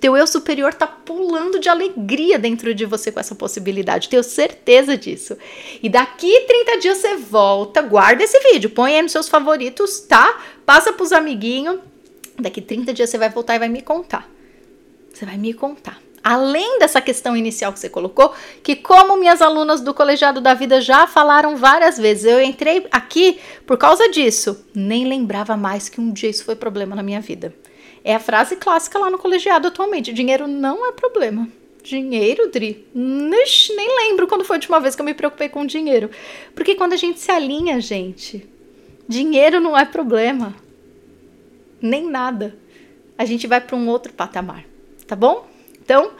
Teu 0.00 0.16
eu 0.16 0.26
superior 0.26 0.74
tá 0.74 0.86
pulando 0.86 1.58
de 1.58 1.68
alegria 1.68 2.38
dentro 2.38 2.74
de 2.74 2.84
você 2.84 3.12
com 3.12 3.20
essa 3.20 3.34
possibilidade. 3.34 4.08
Tenho 4.08 4.24
certeza 4.24 4.96
disso. 4.96 5.36
E 5.82 5.88
daqui 5.88 6.40
30 6.46 6.78
dias 6.78 6.98
você 6.98 7.16
volta, 7.16 7.82
guarda 7.82 8.24
esse 8.24 8.38
vídeo, 8.50 8.70
põe 8.70 8.96
aí 8.96 9.02
nos 9.02 9.12
seus 9.12 9.28
favoritos, 9.28 10.00
tá? 10.00 10.40
Passa 10.66 10.92
pros 10.92 11.12
amiguinhos. 11.12 11.78
Daqui 12.38 12.60
30 12.60 12.92
dias 12.92 13.10
você 13.10 13.18
vai 13.18 13.30
voltar 13.30 13.54
e 13.54 13.58
vai 13.58 13.68
me 13.68 13.82
contar. 13.82 14.28
Você 15.12 15.24
vai 15.24 15.36
me 15.36 15.54
contar. 15.54 16.00
Além 16.22 16.78
dessa 16.78 17.02
questão 17.02 17.36
inicial 17.36 17.70
que 17.72 17.78
você 17.78 17.88
colocou, 17.88 18.32
que 18.62 18.74
como 18.74 19.16
minhas 19.16 19.42
alunas 19.42 19.82
do 19.82 19.92
colegiado 19.92 20.40
da 20.40 20.54
vida 20.54 20.80
já 20.80 21.06
falaram 21.06 21.54
várias 21.54 21.98
vezes, 21.98 22.24
eu 22.24 22.40
entrei 22.40 22.86
aqui 22.90 23.38
por 23.66 23.76
causa 23.76 24.08
disso. 24.08 24.64
Nem 24.74 25.04
lembrava 25.04 25.54
mais 25.54 25.90
que 25.90 26.00
um 26.00 26.10
dia 26.10 26.30
isso 26.30 26.44
foi 26.44 26.56
problema 26.56 26.96
na 26.96 27.02
minha 27.02 27.20
vida. 27.20 27.54
É 28.04 28.14
a 28.14 28.20
frase 28.20 28.56
clássica 28.56 28.98
lá 28.98 29.08
no 29.10 29.18
colegiado 29.18 29.66
atualmente: 29.66 30.12
dinheiro 30.12 30.46
não 30.46 30.86
é 30.86 30.92
problema. 30.92 31.48
Dinheiro, 31.82 32.50
Dri? 32.50 32.86
Nem 32.94 33.96
lembro 33.96 34.26
quando 34.26 34.44
foi 34.44 34.56
a 34.56 34.58
última 34.58 34.80
vez 34.80 34.94
que 34.94 35.02
eu 35.02 35.06
me 35.06 35.14
preocupei 35.14 35.48
com 35.48 35.66
dinheiro. 35.66 36.10
Porque 36.54 36.74
quando 36.74 36.92
a 36.92 36.96
gente 36.96 37.20
se 37.20 37.30
alinha, 37.30 37.80
gente, 37.80 38.46
dinheiro 39.08 39.60
não 39.60 39.76
é 39.76 39.84
problema. 39.84 40.54
Nem 41.80 42.08
nada. 42.08 42.56
A 43.16 43.24
gente 43.24 43.46
vai 43.46 43.60
para 43.60 43.76
um 43.76 43.88
outro 43.88 44.12
patamar, 44.12 44.64
tá 45.06 45.14
bom? 45.14 45.46
Então, 45.82 46.12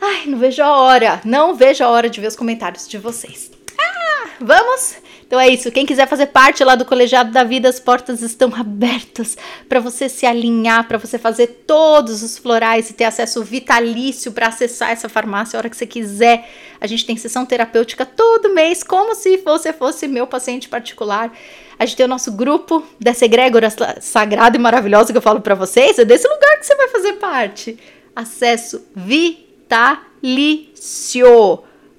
ai, 0.00 0.26
não 0.26 0.38
vejo 0.38 0.62
a 0.62 0.76
hora, 0.76 1.20
não 1.24 1.54
vejo 1.54 1.82
a 1.82 1.88
hora 1.88 2.10
de 2.10 2.20
ver 2.20 2.28
os 2.28 2.36
comentários 2.36 2.86
de 2.86 2.98
vocês. 2.98 3.50
Ah, 3.78 4.28
vamos 4.38 4.96
então 5.28 5.38
é 5.38 5.46
isso. 5.46 5.70
Quem 5.70 5.84
quiser 5.84 6.08
fazer 6.08 6.28
parte 6.28 6.64
lá 6.64 6.74
do 6.74 6.86
Colegiado 6.86 7.30
da 7.30 7.44
Vida, 7.44 7.68
as 7.68 7.78
portas 7.78 8.22
estão 8.22 8.50
abertas 8.56 9.36
para 9.68 9.78
você 9.78 10.08
se 10.08 10.24
alinhar, 10.24 10.88
para 10.88 10.96
você 10.96 11.18
fazer 11.18 11.64
todos 11.66 12.22
os 12.22 12.38
florais 12.38 12.88
e 12.88 12.94
ter 12.94 13.04
acesso 13.04 13.44
vitalício 13.44 14.32
para 14.32 14.46
acessar 14.46 14.90
essa 14.90 15.06
farmácia 15.06 15.54
a 15.54 15.60
hora 15.60 15.68
que 15.68 15.76
você 15.76 15.86
quiser. 15.86 16.48
A 16.80 16.86
gente 16.86 17.04
tem 17.04 17.14
sessão 17.18 17.44
terapêutica 17.44 18.06
todo 18.06 18.54
mês, 18.54 18.82
como 18.82 19.14
se 19.14 19.36
você 19.36 19.70
fosse 19.70 20.08
meu 20.08 20.26
paciente 20.26 20.66
particular. 20.66 21.30
A 21.78 21.84
gente 21.84 21.98
tem 21.98 22.06
o 22.06 22.08
nosso 22.08 22.32
grupo 22.32 22.82
dessa 22.98 23.26
egrégora 23.26 23.68
sagrada 24.00 24.56
e 24.56 24.60
maravilhosa 24.60 25.12
que 25.12 25.18
eu 25.18 25.22
falo 25.22 25.42
para 25.42 25.54
vocês. 25.54 25.98
É 25.98 26.06
desse 26.06 26.26
lugar 26.26 26.58
que 26.58 26.64
você 26.64 26.74
vai 26.74 26.88
fazer 26.88 27.12
parte. 27.14 27.78
Acesso 28.16 28.82
vitalício. 28.96 30.08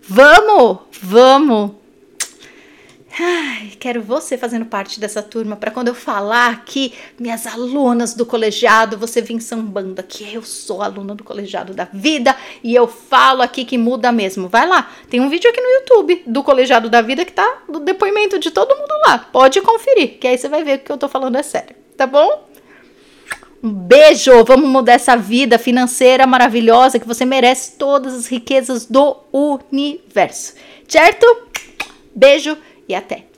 Vamos, 0.02 0.80
vamos 1.00 1.79
Ai, 3.22 3.74
quero 3.78 4.02
você 4.02 4.38
fazendo 4.38 4.66
parte 4.66 4.98
dessa 4.98 5.22
turma 5.22 5.58
para 5.58 5.72
quando 5.72 5.90
eu 5.90 5.94
falar 5.94 6.52
aqui, 6.52 6.94
minhas 7.20 7.46
alunas 7.46 8.14
do 8.14 8.26
colegiado, 8.26 8.98
você 8.98 9.22
vir 9.22 9.42
sambando 9.42 10.00
aqui. 10.00 10.34
Eu 10.34 10.42
sou 10.42 10.82
aluna 10.82 11.14
do 11.14 11.24
colegiado 11.24 11.74
da 11.74 11.86
vida 11.92 12.34
e 12.64 12.74
eu 12.74 12.88
falo 12.88 13.42
aqui 13.42 13.66
que 13.66 13.78
muda 13.78 14.10
mesmo. 14.10 14.48
Vai 14.48 14.66
lá, 14.66 14.90
tem 15.10 15.20
um 15.20 15.28
vídeo 15.28 15.50
aqui 15.50 15.60
no 15.60 15.68
YouTube 15.68 16.24
do 16.26 16.42
colegiado 16.42 16.90
da 16.90 17.02
vida 17.02 17.26
que 17.26 17.34
tá 17.34 17.64
do 17.68 17.82
depoimento 17.82 18.40
de 18.40 18.52
todo 18.52 18.74
mundo 18.74 18.94
lá. 19.06 19.20
Pode 19.20 19.60
conferir, 19.60 20.18
que 20.18 20.26
aí 20.26 20.38
você 20.38 20.48
vai 20.48 20.64
ver 20.64 20.78
que 20.78 20.86
que 20.86 20.92
eu 20.94 20.98
tô 20.98 21.10
falando 21.10 21.38
é 21.38 21.44
sério, 21.44 21.76
tá 21.98 22.08
bom? 22.08 22.48
Um 23.62 23.74
beijo! 23.74 24.46
Vamos 24.46 24.70
mudar 24.70 24.94
essa 24.94 25.18
vida 25.18 25.60
financeira 25.60 26.26
maravilhosa 26.26 26.98
que 26.98 27.06
você 27.06 27.26
merece 27.26 27.74
todas 27.78 28.14
as 28.14 28.28
riquezas 28.28 28.86
do 28.86 29.18
universo. 29.34 30.54
Certo? 30.88 31.26
Beijo! 32.16 32.58
E 32.90 32.96
até! 32.96 33.29